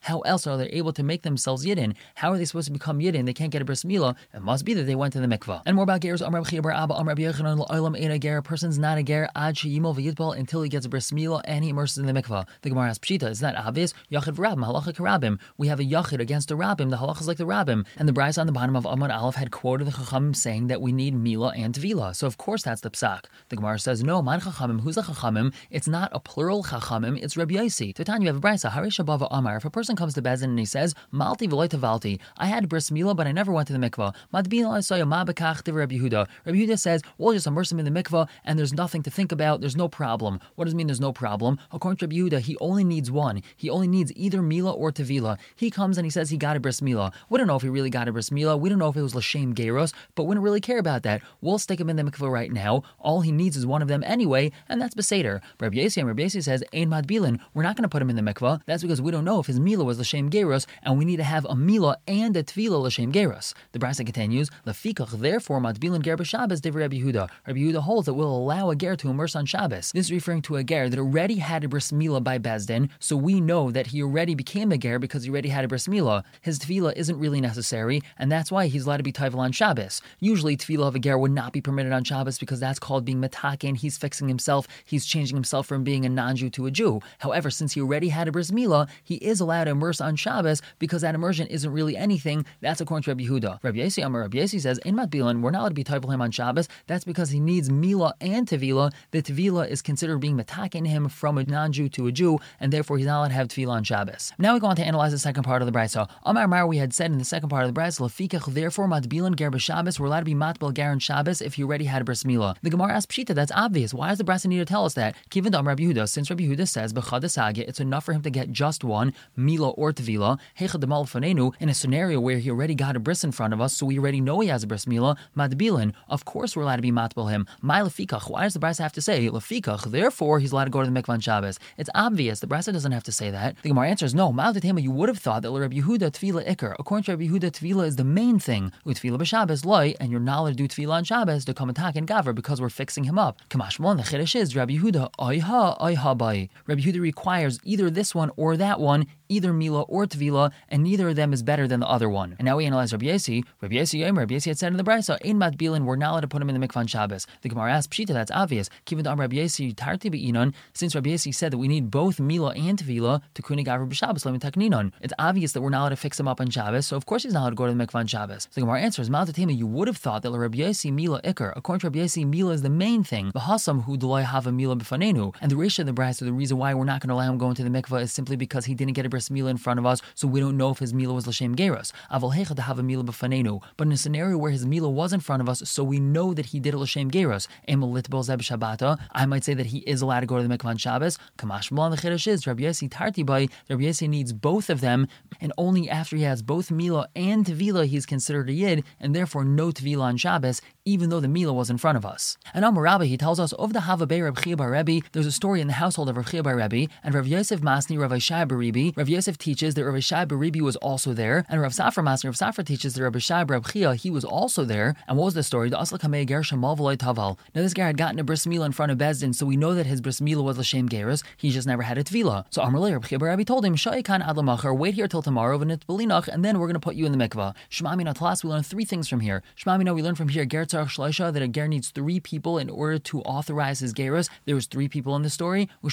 How 0.00 0.20
else 0.20 0.46
are 0.46 0.56
they 0.56 0.68
able 0.68 0.92
to 0.92 1.02
make 1.02 1.22
themselves 1.22 1.64
yidden? 1.64 1.94
How 2.16 2.32
are 2.32 2.38
they 2.38 2.44
supposed 2.44 2.66
to 2.66 2.72
become 2.72 2.98
yidden? 2.98 3.24
They 3.26 3.32
can't 3.32 3.50
get 3.50 3.62
a 3.62 3.64
bris 3.64 3.84
milah. 3.84 4.14
It 4.34 4.42
must 4.42 4.64
be 4.64 4.74
that 4.74 4.84
they 4.84 4.94
went 4.94 5.12
to 5.14 5.20
the 5.20 5.26
mikvah. 5.26 5.62
And 5.64 5.76
more 5.76 5.84
about 5.84 6.00
ger's 6.02 6.20
Amr 6.20 6.40
Abba 6.40 6.94
Amr 6.94 7.14
ger. 7.14 8.36
A 8.36 8.42
person's 8.42 8.78
not 8.78 8.98
a 8.98 9.02
ger 9.02 9.28
ad 9.34 9.54
sheyimol 9.54 9.96
v'yitbal 9.96 10.36
until 10.38 10.62
he 10.62 10.68
gets 10.68 10.84
a 10.84 10.88
bris 10.88 11.10
milah 11.12 11.40
and 11.44 11.64
he 11.64 11.70
immerses 11.70 11.98
in 11.98 12.06
the 12.06 12.12
mikvah. 12.12 12.46
The 12.62 12.70
Gemara 12.70 12.90
asks 12.90 13.08
Pshita. 13.08 13.30
Is 13.30 13.40
that 13.40 13.56
obvious? 13.56 13.94
Yachid 14.10 14.34
v'rabim. 14.34 15.38
We 15.56 15.68
have 15.68 15.80
a 15.80 15.84
yachid 15.84 16.20
against 16.20 16.50
a 16.50 16.56
rabbim. 16.56 16.90
The 16.90 16.96
halacha 16.96 17.20
is 17.20 17.28
like 17.28 17.36
the 17.36 17.46
rabbim. 17.46 17.86
And 17.96 18.08
the 18.08 18.12
Brisa 18.12 18.40
on 18.40 18.46
the 18.46 18.52
bottom 18.52 18.74
of 18.74 18.84
Amad 18.84 19.14
Aleph 19.14 19.36
had 19.36 19.50
quoted 19.50 19.86
the 19.86 19.92
Chacham 19.92 20.34
saying 20.34 20.66
that 20.68 20.80
we 20.80 20.92
need 20.92 21.14
Mila 21.14 21.52
and 21.56 21.74
Tvila. 21.74 22.14
So 22.16 22.26
of 22.26 22.36
course 22.36 22.62
that's 22.62 22.80
the 22.80 22.90
psak. 22.96 23.24
The 23.50 23.56
Gemara 23.56 23.78
says, 23.78 24.02
no, 24.02 24.22
man 24.22 24.40
chachamim, 24.40 24.80
who's 24.80 24.96
a 24.96 25.02
chachamim? 25.02 25.52
It's 25.70 25.86
not 25.86 26.10
a 26.12 26.20
plural 26.20 26.64
chachamim, 26.64 27.22
it's 27.22 27.36
Rabbi 27.36 27.54
Yossi. 27.54 27.94
Tatan, 27.94 28.20
you 28.22 28.26
have 28.28 28.36
a 28.36 28.40
brisa, 28.40 28.70
Harish 28.72 28.98
Abava 28.98 29.28
Amar. 29.30 29.56
If 29.56 29.64
a 29.64 29.70
person 29.70 29.94
comes 29.96 30.14
to 30.14 30.22
Bezin 30.22 30.44
and 30.44 30.58
he 30.58 30.64
says, 30.64 30.94
Malti 31.12 31.48
v'loy 31.48 31.68
tavalti, 31.68 32.18
I 32.38 32.46
had 32.46 32.68
bris 32.68 32.90
milah, 32.90 33.14
but 33.14 33.26
I 33.26 33.32
never 33.32 33.52
went 33.52 33.68
to 33.68 33.72
the 33.72 33.78
mikvah. 33.78 34.14
Madbin 34.32 34.64
al 34.64 35.06
ma 35.06 35.24
bekach 35.24 35.62
to 35.62 35.72
Rabbi 35.72 35.96
Yehuda. 35.96 36.26
Rabbi 36.44 36.58
Yehuda 36.58 36.78
says, 36.78 37.02
we'll 37.18 37.34
just 37.34 37.46
immerse 37.46 37.70
him 37.70 37.78
in 37.78 37.84
the 37.84 38.02
mikvah, 38.02 38.28
and 38.44 38.58
there's 38.58 38.72
nothing 38.72 39.02
to 39.02 39.10
think 39.10 39.30
about, 39.30 39.60
there's 39.60 39.76
no 39.76 39.88
problem. 39.88 40.40
What 40.54 40.64
does 40.64 40.74
it 40.74 40.76
mean 40.76 40.86
there's 40.86 41.00
no 41.00 41.12
problem? 41.12 41.58
According 41.72 41.98
to 41.98 42.06
Rabbi 42.06 42.16
Yehuda, 42.16 42.40
he 42.40 42.56
only 42.60 42.84
needs 42.84 43.10
one. 43.10 43.42
He 43.56 43.68
only 43.70 43.88
needs 43.88 44.12
either 44.16 44.40
milah 44.40 44.76
or 44.76 44.90
tevila. 44.90 45.38
He 45.54 45.70
comes 45.70 45.98
and 45.98 46.06
he 46.06 46.10
says 46.10 46.30
he 46.30 46.36
got 46.36 46.56
a 46.56 46.60
bris 46.60 46.80
milah. 46.80 47.12
We 47.28 47.38
don't 47.38 47.46
know 47.46 47.56
if 47.56 47.62
he 47.62 47.68
really 47.68 47.90
got 47.90 48.08
a 48.08 48.12
bris 48.12 48.30
milah. 48.30 48.58
We 48.58 48.68
don't 48.68 48.78
know 48.78 48.88
if 48.88 48.96
it 48.96 49.02
was 49.02 49.14
l'shem 49.14 49.54
geros, 49.54 49.92
but 50.14 50.24
we 50.24 50.34
don't 50.34 50.44
really 50.44 50.60
care 50.60 50.78
about 50.78 51.02
that. 51.02 51.22
We'll 51.40 51.58
stick 51.58 51.80
him 51.80 51.90
in 51.90 51.96
the 51.96 52.02
mikvah 52.02 52.30
right 52.30 52.52
now. 52.52 52.82
All 52.98 53.20
he 53.20 53.32
needs 53.32 53.56
is 53.56 53.66
one 53.66 53.82
of 53.82 53.88
them 53.88 54.02
anyway, 54.06 54.52
and 54.68 54.80
that's 54.80 54.94
beseder. 54.94 55.40
Rabbi 55.60 55.76
Yossi 55.76 55.98
and 55.98 56.08
Rabbi 56.08 56.22
Yossi 56.22 56.42
says, 56.42 56.64
Ein 56.74 56.90
madbilin. 56.90 57.38
We're 57.54 57.62
not 57.62 57.76
going 57.76 57.82
to 57.82 57.88
put 57.88 58.02
him 58.02 58.10
in 58.10 58.16
the 58.16 58.22
mikvah. 58.22 58.60
That's 58.66 58.82
because 58.82 59.00
we 59.00 59.10
don't 59.10 59.24
know 59.24 59.40
if 59.40 59.46
his 59.46 59.60
Mila 59.60 59.84
was 59.84 59.98
l'shem 59.98 60.30
geros, 60.30 60.66
and 60.82 60.98
we 60.98 61.04
need 61.04 61.16
to 61.16 61.24
have 61.24 61.44
a 61.46 61.54
Mila 61.54 61.98
and 62.06 62.36
a 62.36 62.42
tevila 62.42 62.82
l'shem 62.82 63.12
geros. 63.12 63.54
The 63.72 63.78
brisa 63.78 64.04
continues, 64.04 64.50
lefikach. 64.66 65.10
Therefore, 65.18 65.60
madbilin 65.60 66.02
ger 66.02 66.16
b'Shabbos 66.16 66.60
div 66.60 66.74
Rabbi 66.74 66.96
Yehuda. 66.96 67.28
Rabbi 67.46 67.58
Yehuda 67.58 67.82
holds 67.82 68.06
that 68.06 68.14
we'll 68.14 68.34
allow 68.34 68.70
a 68.70 68.76
ger 68.76 68.96
to 68.96 69.08
immerse 69.08 69.36
on 69.36 69.46
Shabbos. 69.46 69.92
This 69.92 70.06
is 70.06 70.12
referring 70.12 70.42
to 70.42 70.56
a 70.56 70.64
ger 70.64 70.88
that 70.88 70.98
already 70.98 71.36
had 71.36 71.64
a 71.64 71.68
bris 71.68 71.92
milah 71.92 72.22
by 72.22 72.38
Bezdin, 72.38 72.90
so 72.98 73.16
we 73.16 73.40
know 73.40 73.70
that 73.70 73.88
he 73.88 74.02
already 74.02 74.34
became 74.34 74.72
a 74.72 74.78
ger 74.78 74.98
because 74.98 75.24
he 75.24 75.30
already 75.30 75.48
had 75.48 75.64
a 75.64 75.68
bris 75.68 75.86
milah. 75.86 76.24
His 76.40 76.58
tevila 76.58 76.92
isn't 76.96 77.18
really 77.18 77.40
necessary, 77.40 78.02
and 78.18 78.30
that's 78.30 78.50
why 78.52 78.66
he's 78.66 78.86
allowed 78.86 78.98
to 78.98 79.02
be 79.02 79.12
taival 79.12 79.38
on 79.38 79.52
Shabbos. 79.52 80.00
Usually, 80.20 80.56
tevila 80.56 80.88
of 80.88 80.94
a 80.94 80.98
ger 80.98 81.18
would 81.18 81.32
not 81.32 81.52
be 81.52 81.60
permitted 81.60 81.92
on 81.92 82.04
Shabbos 82.04 82.38
because 82.38 82.60
that's 82.60 82.75
called 82.78 83.04
being 83.04 83.20
metaken. 83.20 83.76
He's 83.76 83.98
fixing 83.98 84.28
himself. 84.28 84.66
He's 84.84 85.06
changing 85.06 85.36
himself 85.36 85.66
from 85.66 85.84
being 85.84 86.04
a 86.04 86.08
non-Jew 86.08 86.50
to 86.50 86.66
a 86.66 86.70
Jew. 86.70 87.00
However, 87.18 87.50
since 87.50 87.72
he 87.74 87.80
already 87.80 88.08
had 88.08 88.28
a 88.28 88.32
bris 88.32 88.50
milah, 88.50 88.88
he 89.02 89.16
is 89.16 89.40
allowed 89.40 89.64
to 89.64 89.70
immerse 89.70 90.00
on 90.00 90.16
Shabbos 90.16 90.62
because 90.78 91.02
that 91.02 91.14
immersion 91.14 91.46
isn't 91.48 91.70
really 91.70 91.96
anything. 91.96 92.44
That's 92.60 92.80
according 92.80 93.04
to 93.04 93.10
Rabbi 93.10 93.24
Yehuda. 93.24 93.62
Rabbi 93.62 93.78
Yossi 93.78 94.04
Amar 94.04 94.22
Rabbi 94.22 94.38
Yossi 94.38 94.60
says 94.60 94.78
in 94.78 94.96
Matbilan 94.96 95.40
we're 95.40 95.50
not 95.50 95.60
allowed 95.60 95.68
to 95.70 95.74
be 95.74 95.84
taival 95.84 96.12
him 96.12 96.22
on 96.22 96.30
Shabbos. 96.30 96.68
That's 96.86 97.04
because 97.04 97.30
he 97.30 97.40
needs 97.40 97.68
milah 97.68 98.12
and 98.20 98.46
tevila. 98.46 98.92
The 99.10 99.22
tevila 99.22 99.68
is 99.68 99.82
considered 99.82 100.18
being 100.18 100.36
metaken 100.36 100.86
him 100.86 101.08
from 101.08 101.38
a 101.38 101.44
non-Jew 101.44 101.88
to 101.90 102.06
a 102.06 102.12
Jew, 102.12 102.38
and 102.60 102.72
therefore 102.72 102.98
he's 102.98 103.06
not 103.06 103.18
allowed 103.18 103.28
to 103.28 103.34
have 103.34 103.48
tevila 103.48 103.70
on 103.70 103.84
Shabbos. 103.84 104.32
Now 104.38 104.54
we 104.54 104.60
go 104.60 104.66
on 104.66 104.76
to 104.76 104.84
analyze 104.84 105.12
the 105.12 105.18
second 105.18 105.44
part 105.44 105.62
of 105.62 105.66
the 105.66 105.72
brisa. 105.72 106.08
Amar 106.24 106.48
Mar 106.48 106.66
we 106.66 106.78
had 106.78 106.92
said 106.92 107.10
in 107.10 107.18
the 107.18 107.24
second 107.24 107.48
part 107.48 107.64
of 107.64 107.74
the 107.74 107.80
lefikach 107.80 108.52
therefore 108.52 108.88
matbilan 108.88 109.36
ger 109.36 109.56
Shabbos 109.58 109.98
we're 109.98 110.06
allowed 110.06 110.20
to 110.20 110.24
be 110.24 110.34
matbil 110.34 110.74
ger 110.74 110.90
on 110.90 110.98
Shabbos 110.98 111.40
if 111.40 111.54
he 111.54 111.62
already 111.62 111.84
had 111.84 112.02
a 112.02 112.04
bris 112.04 112.24
milah. 112.24 112.56
The 112.66 112.70
Gemara 112.70 112.94
asks 112.94 113.14
Pshita 113.14 113.32
that's 113.32 113.52
obvious. 113.54 113.94
Why 113.94 114.08
does 114.08 114.18
the 114.18 114.24
brisa 114.24 114.46
need 114.46 114.58
to 114.58 114.64
tell 114.64 114.84
us 114.84 114.94
that? 114.94 115.14
Given 115.30 115.52
Dam 115.52 115.68
Rabbi 115.68 115.84
Yehuda, 115.84 116.08
since 116.08 116.30
Rabbi 116.30 116.42
Yehuda 116.42 116.66
says 116.66 116.92
b'chadasage 116.92 117.58
it's 117.58 117.78
enough 117.78 118.04
for 118.04 118.12
him 118.12 118.22
to 118.22 118.30
get 118.30 118.50
just 118.50 118.82
one 118.82 119.14
Mila 119.36 119.70
or 119.70 119.92
tevila 119.92 120.40
fanenu 120.58 121.54
in 121.60 121.68
a 121.68 121.74
scenario 121.74 122.18
where 122.18 122.38
he 122.38 122.50
already 122.50 122.74
got 122.74 122.96
a 122.96 122.98
bris 122.98 123.22
in 123.22 123.30
front 123.30 123.54
of 123.54 123.60
us, 123.60 123.76
so 123.76 123.86
we 123.86 124.00
already 124.00 124.20
know 124.20 124.40
he 124.40 124.48
has 124.48 124.64
a 124.64 124.66
bris 124.66 124.84
milah 124.84 125.16
matbilan. 125.36 125.92
Of 126.08 126.24
course 126.24 126.56
we're 126.56 126.64
allowed 126.64 126.74
to 126.74 126.82
be 126.82 126.90
matbil 126.90 127.30
him. 127.30 127.46
My 127.62 127.82
lefikach. 127.82 128.28
Why 128.28 128.42
does 128.42 128.54
the 128.54 128.58
brisa 128.58 128.80
have 128.80 128.94
to 128.94 129.00
say 129.00 129.28
lefikach? 129.28 129.88
Therefore 129.88 130.40
he's 130.40 130.50
allowed 130.50 130.64
to 130.64 130.70
go 130.70 130.82
to 130.82 130.90
the 130.90 131.00
mikvah 131.00 131.10
on 131.10 131.20
Shabbos. 131.20 131.60
It's 131.78 131.90
obvious. 131.94 132.40
The 132.40 132.48
brisa 132.48 132.72
doesn't 132.72 132.90
have 132.90 133.04
to 133.04 133.12
say 133.12 133.30
that. 133.30 133.54
The 133.62 133.68
Gemara 133.68 133.90
answers 133.90 134.12
no. 134.12 134.32
Ma'al 134.32 134.82
you 134.82 134.90
would 134.90 135.08
have 135.08 135.18
thought 135.18 135.42
that 135.42 135.52
Rabbi 135.52 135.76
Yehuda 135.76 136.10
tevila 136.10 136.44
ikar. 136.44 136.74
According 136.80 137.04
to 137.04 137.12
Rabbi 137.12 137.28
Yehuda, 137.28 137.52
tevila 137.52 137.86
is 137.86 137.94
the 137.94 138.02
main 138.02 138.40
thing. 138.40 138.72
Utvila 138.84 139.18
b'Shabbos 139.18 139.64
loy, 139.64 139.94
and 140.00 140.10
you're 140.10 140.18
not 140.18 140.40
allowed 140.40 140.56
do 140.56 140.66
tevila 140.66 140.94
on 140.94 141.04
Shabbos 141.04 141.44
to 141.44 141.54
come 141.54 141.70
attack 141.70 141.94
and 141.94 142.08
gaver 142.08 142.34
because 142.46 142.60
we're 142.60 142.68
fixing 142.68 143.02
him 143.02 143.18
up. 143.18 143.40
Kamashmon 143.50 143.96
the 143.96 144.04
chiddush 144.04 144.36
is 144.36 144.54
Rabbi 144.54 144.74
Yehuda 144.74 145.10
oiha 145.18 145.76
oiha 145.80 146.16
bai. 146.16 146.48
Rabbi 146.68 146.80
Yehuda 146.80 147.00
requires 147.00 147.58
either 147.64 147.90
this 147.90 148.14
one 148.14 148.30
or 148.36 148.56
that 148.56 148.78
one 148.78 149.06
either 149.28 149.52
Mila 149.52 149.82
or 149.82 150.06
Tvila, 150.06 150.52
and 150.68 150.82
neither 150.82 151.08
of 151.08 151.16
them 151.16 151.32
is 151.32 151.42
better 151.42 151.66
than 151.66 151.80
the 151.80 151.88
other 151.88 152.08
one. 152.08 152.36
And 152.38 152.46
now 152.46 152.56
we 152.56 152.66
analyze 152.66 152.92
Rabbi 152.92 153.06
Yesi. 153.06 153.44
Rabbi 153.60 153.74
Yesi 153.76 154.00
Yomer, 154.00 154.18
Rabbi 154.18 154.34
Yesi 154.34 154.46
had 154.46 154.58
said 154.58 154.72
in 154.72 154.76
the 154.76 154.84
Brisa, 154.84 155.18
Ein 155.26 155.38
Mat 155.38 155.56
Bilin, 155.56 155.84
we're 155.84 155.96
not 155.96 156.12
allowed 156.12 156.20
to 156.20 156.28
put 156.28 156.42
him 156.42 156.48
in 156.48 156.58
the 156.58 156.66
mikvah 156.66 156.78
on 156.78 156.86
Shabbos. 156.86 157.26
The 157.42 157.48
Gemara 157.48 157.72
asks, 157.72 157.94
Pshita, 157.94 158.08
that's 158.08 158.30
obvious. 158.30 158.68
Given 158.84 159.04
to 159.04 159.14
Rabbi 159.14 159.36
Yesi, 159.36 159.74
Tarti 159.76 160.08
Be'inon, 160.08 160.54
since 160.74 160.94
Rabbi 160.94 161.10
Yesi 161.10 161.34
said 161.34 161.52
that 161.52 161.58
we 161.58 161.68
need 161.68 161.90
both 161.90 162.20
Mila 162.20 162.52
and 162.54 162.78
Tvila 162.78 163.22
to 163.34 163.42
Kunig 163.42 163.66
Avra 163.66 163.88
B'Shabbos, 163.88 164.24
Lemon 164.24 164.40
Takninon. 164.40 164.92
It's 165.00 165.14
obvious 165.18 165.52
that 165.52 165.62
we're 165.62 165.70
not 165.70 165.80
allowed 165.80 165.88
to 165.90 165.96
fix 165.96 166.18
him 166.20 166.28
up 166.28 166.40
on 166.40 166.50
Shabbos, 166.50 166.86
so 166.86 166.96
of 166.96 167.06
course 167.06 167.22
he's 167.22 167.32
not 167.32 167.40
allowed 167.40 167.50
to 167.50 167.56
go 167.56 167.66
to 167.66 167.74
the 167.74 167.86
mikvah 167.86 167.96
on 167.96 168.06
Shabbos. 168.06 168.48
The 168.54 168.60
Gemara 168.60 168.80
answers, 168.80 169.10
Maltatema, 169.10 169.56
you 169.56 169.66
would 169.66 169.88
have 169.88 169.96
thought 169.96 170.22
that 170.22 170.30
Rabbi 170.30 170.58
Yesi 170.58 170.92
Mila 170.92 171.20
Iker, 171.22 171.52
according 171.56 171.80
to 171.80 171.86
Rabbi 171.88 171.98
Yesi, 172.00 172.26
Mila 172.36 172.52
is 172.52 172.60
the 172.60 172.68
main 172.68 173.02
thing. 173.02 173.32
Bahasam 173.32 173.84
who 173.84 173.96
Deloy 173.96 174.22
have 174.22 174.46
a 174.46 174.52
Mila 174.52 174.76
B'Fanenu. 174.76 175.34
And 175.40 175.50
the 175.50 175.56
Risha 175.56 175.78
of 175.78 175.86
the 175.86 175.94
Brisa, 175.94 176.20
the 176.20 176.34
reason 176.34 176.58
why 176.58 176.74
we're 176.74 176.84
not 176.84 177.00
going 177.00 177.08
to 177.08 177.14
allow 177.14 177.32
him 177.32 177.38
going 177.38 177.54
to 177.54 177.64
the 177.64 177.70
mikvah 177.70 178.02
is 178.02 178.12
simply 178.12 178.36
because 178.36 178.66
he 178.66 178.74
didn't 178.74 178.92
get 178.92 179.06
a 179.06 179.08
bris 179.08 179.30
Mila 179.30 179.48
in 179.48 179.56
front 179.56 179.80
of 179.80 179.86
us 179.86 180.02
so 180.14 180.28
we 180.28 180.40
don't 180.40 180.58
know 180.58 180.68
if 180.68 180.78
his 180.78 180.92
mila 180.92 181.14
was 181.14 181.26
l'shem 181.26 181.56
geros. 181.56 181.92
Aval 182.12 182.54
to 182.54 182.60
have 182.60 182.78
a 182.78 182.82
mila 182.82 183.04
b'fanenu. 183.04 183.62
But 183.78 183.86
in 183.86 183.92
a 183.94 183.96
scenario 183.96 184.36
where 184.36 184.50
his 184.50 184.66
mila 184.66 184.90
was 184.90 185.14
in 185.14 185.20
front 185.20 185.40
of 185.40 185.48
us, 185.48 185.62
so 185.64 185.82
we 185.82 185.98
know 185.98 186.34
that 186.34 186.44
he 186.44 186.60
did 186.60 186.74
a 186.74 186.78
l'shem 186.78 187.10
geros. 187.10 187.48
Shabbata. 187.66 188.98
I 189.12 189.24
might 189.24 189.42
say 189.42 189.54
that 189.54 189.66
he 189.66 189.78
is 189.78 190.02
allowed 190.02 190.20
to 190.20 190.26
go 190.26 190.36
to 190.36 190.46
the 190.46 190.54
mikvah 190.54 190.66
on 190.66 190.76
Shabbos. 190.76 191.18
Kamash 191.38 191.70
mlan 191.70 191.90
the 191.90 191.96
chiddush 191.96 192.26
is 192.26 192.46
Rabbi 192.46 192.64
Yossi 192.64 193.50
Rabbi 193.70 194.06
needs 194.08 194.34
both 194.34 194.68
of 194.68 194.82
them, 194.82 195.08
and 195.40 195.54
only 195.56 195.88
after 195.88 196.16
he 196.16 196.24
has 196.24 196.42
both 196.42 196.70
mila 196.70 197.08
and 197.16 197.46
tevila 197.46 197.86
he's 197.86 198.04
considered 198.04 198.50
a 198.50 198.52
yid, 198.52 198.84
and 199.00 199.16
therefore 199.16 199.42
no 199.42 199.68
tevila 199.68 200.02
on 200.02 200.18
Shabbos, 200.18 200.60
even 200.86 201.10
though 201.10 201.20
the 201.20 201.28
mila 201.28 201.52
was 201.52 201.68
in 201.68 201.76
front 201.76 201.98
of 201.98 202.06
us. 202.06 202.38
And 202.54 202.64
Amar 202.64 202.84
Rabbi, 202.84 203.04
he 203.04 203.18
tells 203.18 203.38
us 203.38 203.52
of 203.54 203.74
the 203.74 203.80
Havabei 203.80 204.24
Rav 204.24 204.42
Chia 204.42 204.56
Bar 204.56 204.70
Rebbe. 204.70 205.04
There's 205.12 205.26
a 205.26 205.32
story 205.32 205.60
in 205.60 205.66
the 205.66 205.74
household 205.74 206.08
of 206.08 206.26
Chia 206.30 206.42
Bar 206.42 206.56
Rebbe, 206.56 206.90
and 207.02 207.14
Rav 207.14 207.26
Yosef 207.26 207.60
Masni 207.60 207.98
Rav 208.00 208.22
Shai 208.22 208.44
Baribi. 208.44 208.96
Rav 208.96 209.08
Yosef 209.08 209.36
teaches 209.36 209.74
that 209.74 209.84
Rav 209.84 210.02
Shai 210.02 210.24
Baribi 210.24 210.60
was 210.60 210.76
also 210.76 211.12
there, 211.12 211.44
and 211.48 211.60
Rav 211.60 211.72
Safra 211.72 212.04
Masni 212.04 212.24
Rav 212.24 212.36
Safra 212.36 212.64
teaches 212.64 212.94
that 212.94 213.02
Rav 213.02 213.20
Shai 213.20 213.42
Rav 213.42 213.72
Chia 213.72 213.94
he 213.94 214.10
was 214.10 214.24
also 214.24 214.64
there. 214.64 214.94
And 215.08 215.18
what 215.18 215.26
was 215.26 215.34
the 215.34 215.42
story? 215.42 215.68
The 215.68 215.76
Asla 215.76 215.98
Kamei 215.98 216.26
Ger 216.26 216.42
Taval. 216.42 217.36
Now 217.54 217.62
this 217.62 217.74
guy 217.74 217.86
had 217.86 217.98
gotten 217.98 218.20
a 218.20 218.24
bris 218.24 218.46
in 218.46 218.72
front 218.72 218.92
of 218.92 218.98
Bezdin, 218.98 219.34
so 219.34 219.44
we 219.44 219.56
know 219.56 219.74
that 219.74 219.86
his 219.86 220.00
bris 220.00 220.20
milah 220.20 220.44
was 220.44 220.56
l'shem 220.56 220.88
geras. 220.88 221.24
He 221.36 221.50
just 221.50 221.66
never 221.66 221.82
had 221.82 221.98
a 221.98 222.04
tvila. 222.04 222.44
So 222.50 222.62
Amar 222.62 222.92
Rav 222.92 223.08
Chia 223.08 223.18
Bar 223.18 223.30
Rebbe 223.30 223.44
told 223.44 223.64
him, 223.64 223.74
Shaikan 223.74 224.24
Adlamachar, 224.24 224.76
wait 224.76 224.94
here 224.94 225.08
till 225.08 225.22
tomorrow, 225.22 225.60
and 225.60 226.44
then 226.44 226.58
we're 226.58 226.66
going 226.66 226.74
to 226.74 226.80
put 226.80 226.94
you 226.94 227.06
in 227.06 227.12
the 227.16 227.28
mikvah. 227.28 227.54
Shmamina 227.70 228.14
Talas, 228.14 228.44
we 228.44 228.50
learn 228.50 228.62
three 228.62 228.84
things 228.84 229.08
from 229.08 229.20
here. 229.20 229.42
Shmamina, 229.58 229.94
we 229.94 230.02
learn 230.02 230.14
from 230.14 230.28
here 230.28 230.44
Ger 230.44 230.64
Tzarach 230.76 230.88
Shloisha 230.88 231.32
that 231.32 231.42
a 231.42 231.48
ger 231.48 231.66
needs 231.66 231.88
three 231.90 232.20
people 232.20 232.58
in 232.58 232.68
order 232.68 232.98
to 232.98 233.22
authorize 233.22 233.78
his 233.80 233.94
geras. 233.94 234.28
There 234.44 234.54
was 234.54 234.66
three 234.66 234.88
people 234.88 235.16
in 235.16 235.22
the 235.22 235.30
story. 235.30 235.70
We 235.82 235.90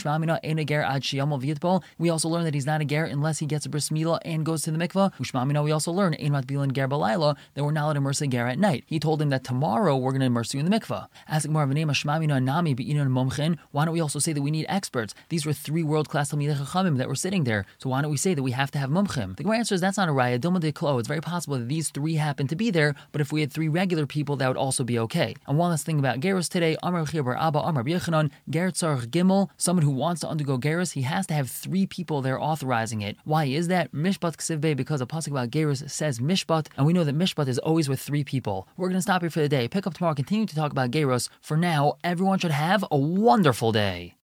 also 2.09 2.29
learn 2.29 2.43
that 2.43 2.53
he's 2.53 2.65
not 2.65 2.81
a 2.81 2.85
ger 2.85 3.05
unless 3.05 3.39
he 3.39 3.45
gets 3.45 3.65
a 3.65 3.69
bris 3.69 3.89
milah 3.89 4.19
and 4.25 4.45
goes 4.45 4.63
to 4.63 4.71
the 4.71 4.77
mikvah. 4.77 5.63
We 5.63 5.71
also 5.71 5.91
learn 5.91 6.15
ein 6.15 6.33
mat 6.33 6.47
bilan 6.47 6.73
ger 6.73 6.87
balayla 6.89 7.37
that 7.53 7.63
we're 7.63 7.71
not 7.71 7.85
allowed 7.85 7.93
to 7.93 7.99
immerse 7.99 8.21
a 8.21 8.27
ger 8.27 8.47
at 8.47 8.59
night. 8.59 8.83
He 8.87 8.99
told 8.99 9.21
him 9.21 9.29
that 9.29 9.43
tomorrow 9.43 9.95
we're 9.95 10.11
going 10.11 10.19
to 10.21 10.25
immerse 10.25 10.53
you 10.53 10.59
in 10.59 10.69
the 10.69 10.79
mikvah. 10.79 11.07
Asking 11.27 11.53
more 11.53 11.63
of 11.63 11.71
a. 11.71 11.73
Why 13.71 13.85
don't 13.85 13.93
we 13.93 14.01
also 14.01 14.19
say 14.19 14.33
that 14.33 14.41
we 14.41 14.51
need 14.51 14.65
experts? 14.67 15.13
These 15.29 15.45
were 15.45 15.53
three 15.53 15.83
world 15.83 16.09
class 16.09 16.31
talmidei 16.31 16.55
chachamim 16.57 16.97
that 16.97 17.07
were 17.07 17.15
sitting 17.15 17.43
there. 17.43 17.65
So 17.77 17.89
why 17.89 18.01
don't 18.01 18.11
we 18.11 18.17
say 18.17 18.33
that 18.33 18.43
we 18.43 18.51
have 18.51 18.71
to 18.71 18.79
have 18.79 18.89
mumchim? 18.89 19.37
The 19.37 19.43
Gemara 19.43 19.59
answers 19.59 19.81
that's 19.81 19.97
not 19.97 20.09
a 20.09 20.11
raya. 20.11 20.39
Dilma 20.39 20.59
de. 20.59 20.73
It's 20.73 21.07
very 21.07 21.21
possible 21.21 21.57
that 21.57 21.69
these 21.69 21.89
three 21.89 22.15
happen 22.15 22.47
to 22.47 22.55
be 22.55 22.71
there, 22.71 22.95
but 23.11 23.21
if 23.21 23.31
we 23.31 23.41
had 23.41 23.53
three 23.53 23.67
regular 23.67 24.07
people, 24.07 24.35
that 24.37 24.47
would 24.47 24.57
also 24.57 24.72
be 24.81 24.97
okay. 24.97 25.35
And 25.45 25.57
one 25.57 25.71
last 25.71 25.85
thing 25.85 25.99
about 25.99 26.21
Geras 26.21 26.49
today, 26.49 26.77
Bar 26.81 27.37
Abba, 27.37 27.59
Amar 27.59 27.83
Yechanan, 27.83 28.31
Gimel, 28.49 29.49
someone 29.57 29.83
who 29.83 29.91
wants 29.91 30.21
to 30.21 30.29
undergo 30.29 30.57
Geras, 30.57 30.93
he 30.93 31.01
has 31.01 31.27
to 31.27 31.33
have 31.33 31.49
three 31.49 31.85
people 31.85 32.21
there 32.21 32.41
authorizing 32.41 33.01
it. 33.01 33.17
Why 33.25 33.45
is 33.45 33.67
that? 33.67 33.91
Mishpat 33.91 34.37
Ksivbe, 34.37 34.75
because 34.75 35.01
a 35.01 35.05
pasuk 35.05 35.31
about 35.31 35.49
Geras 35.49 35.89
says 35.89 36.19
Mishpat, 36.19 36.67
and 36.77 36.85
we 36.87 36.93
know 36.93 37.03
that 37.03 37.17
Mishpat 37.17 37.47
is 37.47 37.59
always 37.59 37.89
with 37.89 37.99
three 37.99 38.23
people. 38.23 38.67
We're 38.77 38.87
going 38.87 38.97
to 38.97 39.01
stop 39.01 39.21
here 39.21 39.29
for 39.29 39.41
the 39.41 39.49
day. 39.49 39.67
Pick 39.67 39.85
up 39.85 39.95
tomorrow, 39.95 40.15
continue 40.15 40.45
to 40.45 40.55
talk 40.55 40.71
about 40.71 40.91
Geros. 40.91 41.27
For 41.41 41.57
now, 41.57 41.97
everyone 42.03 42.39
should 42.39 42.51
have 42.51 42.85
a 42.89 42.97
wonderful 42.97 43.71
day. 43.73 44.15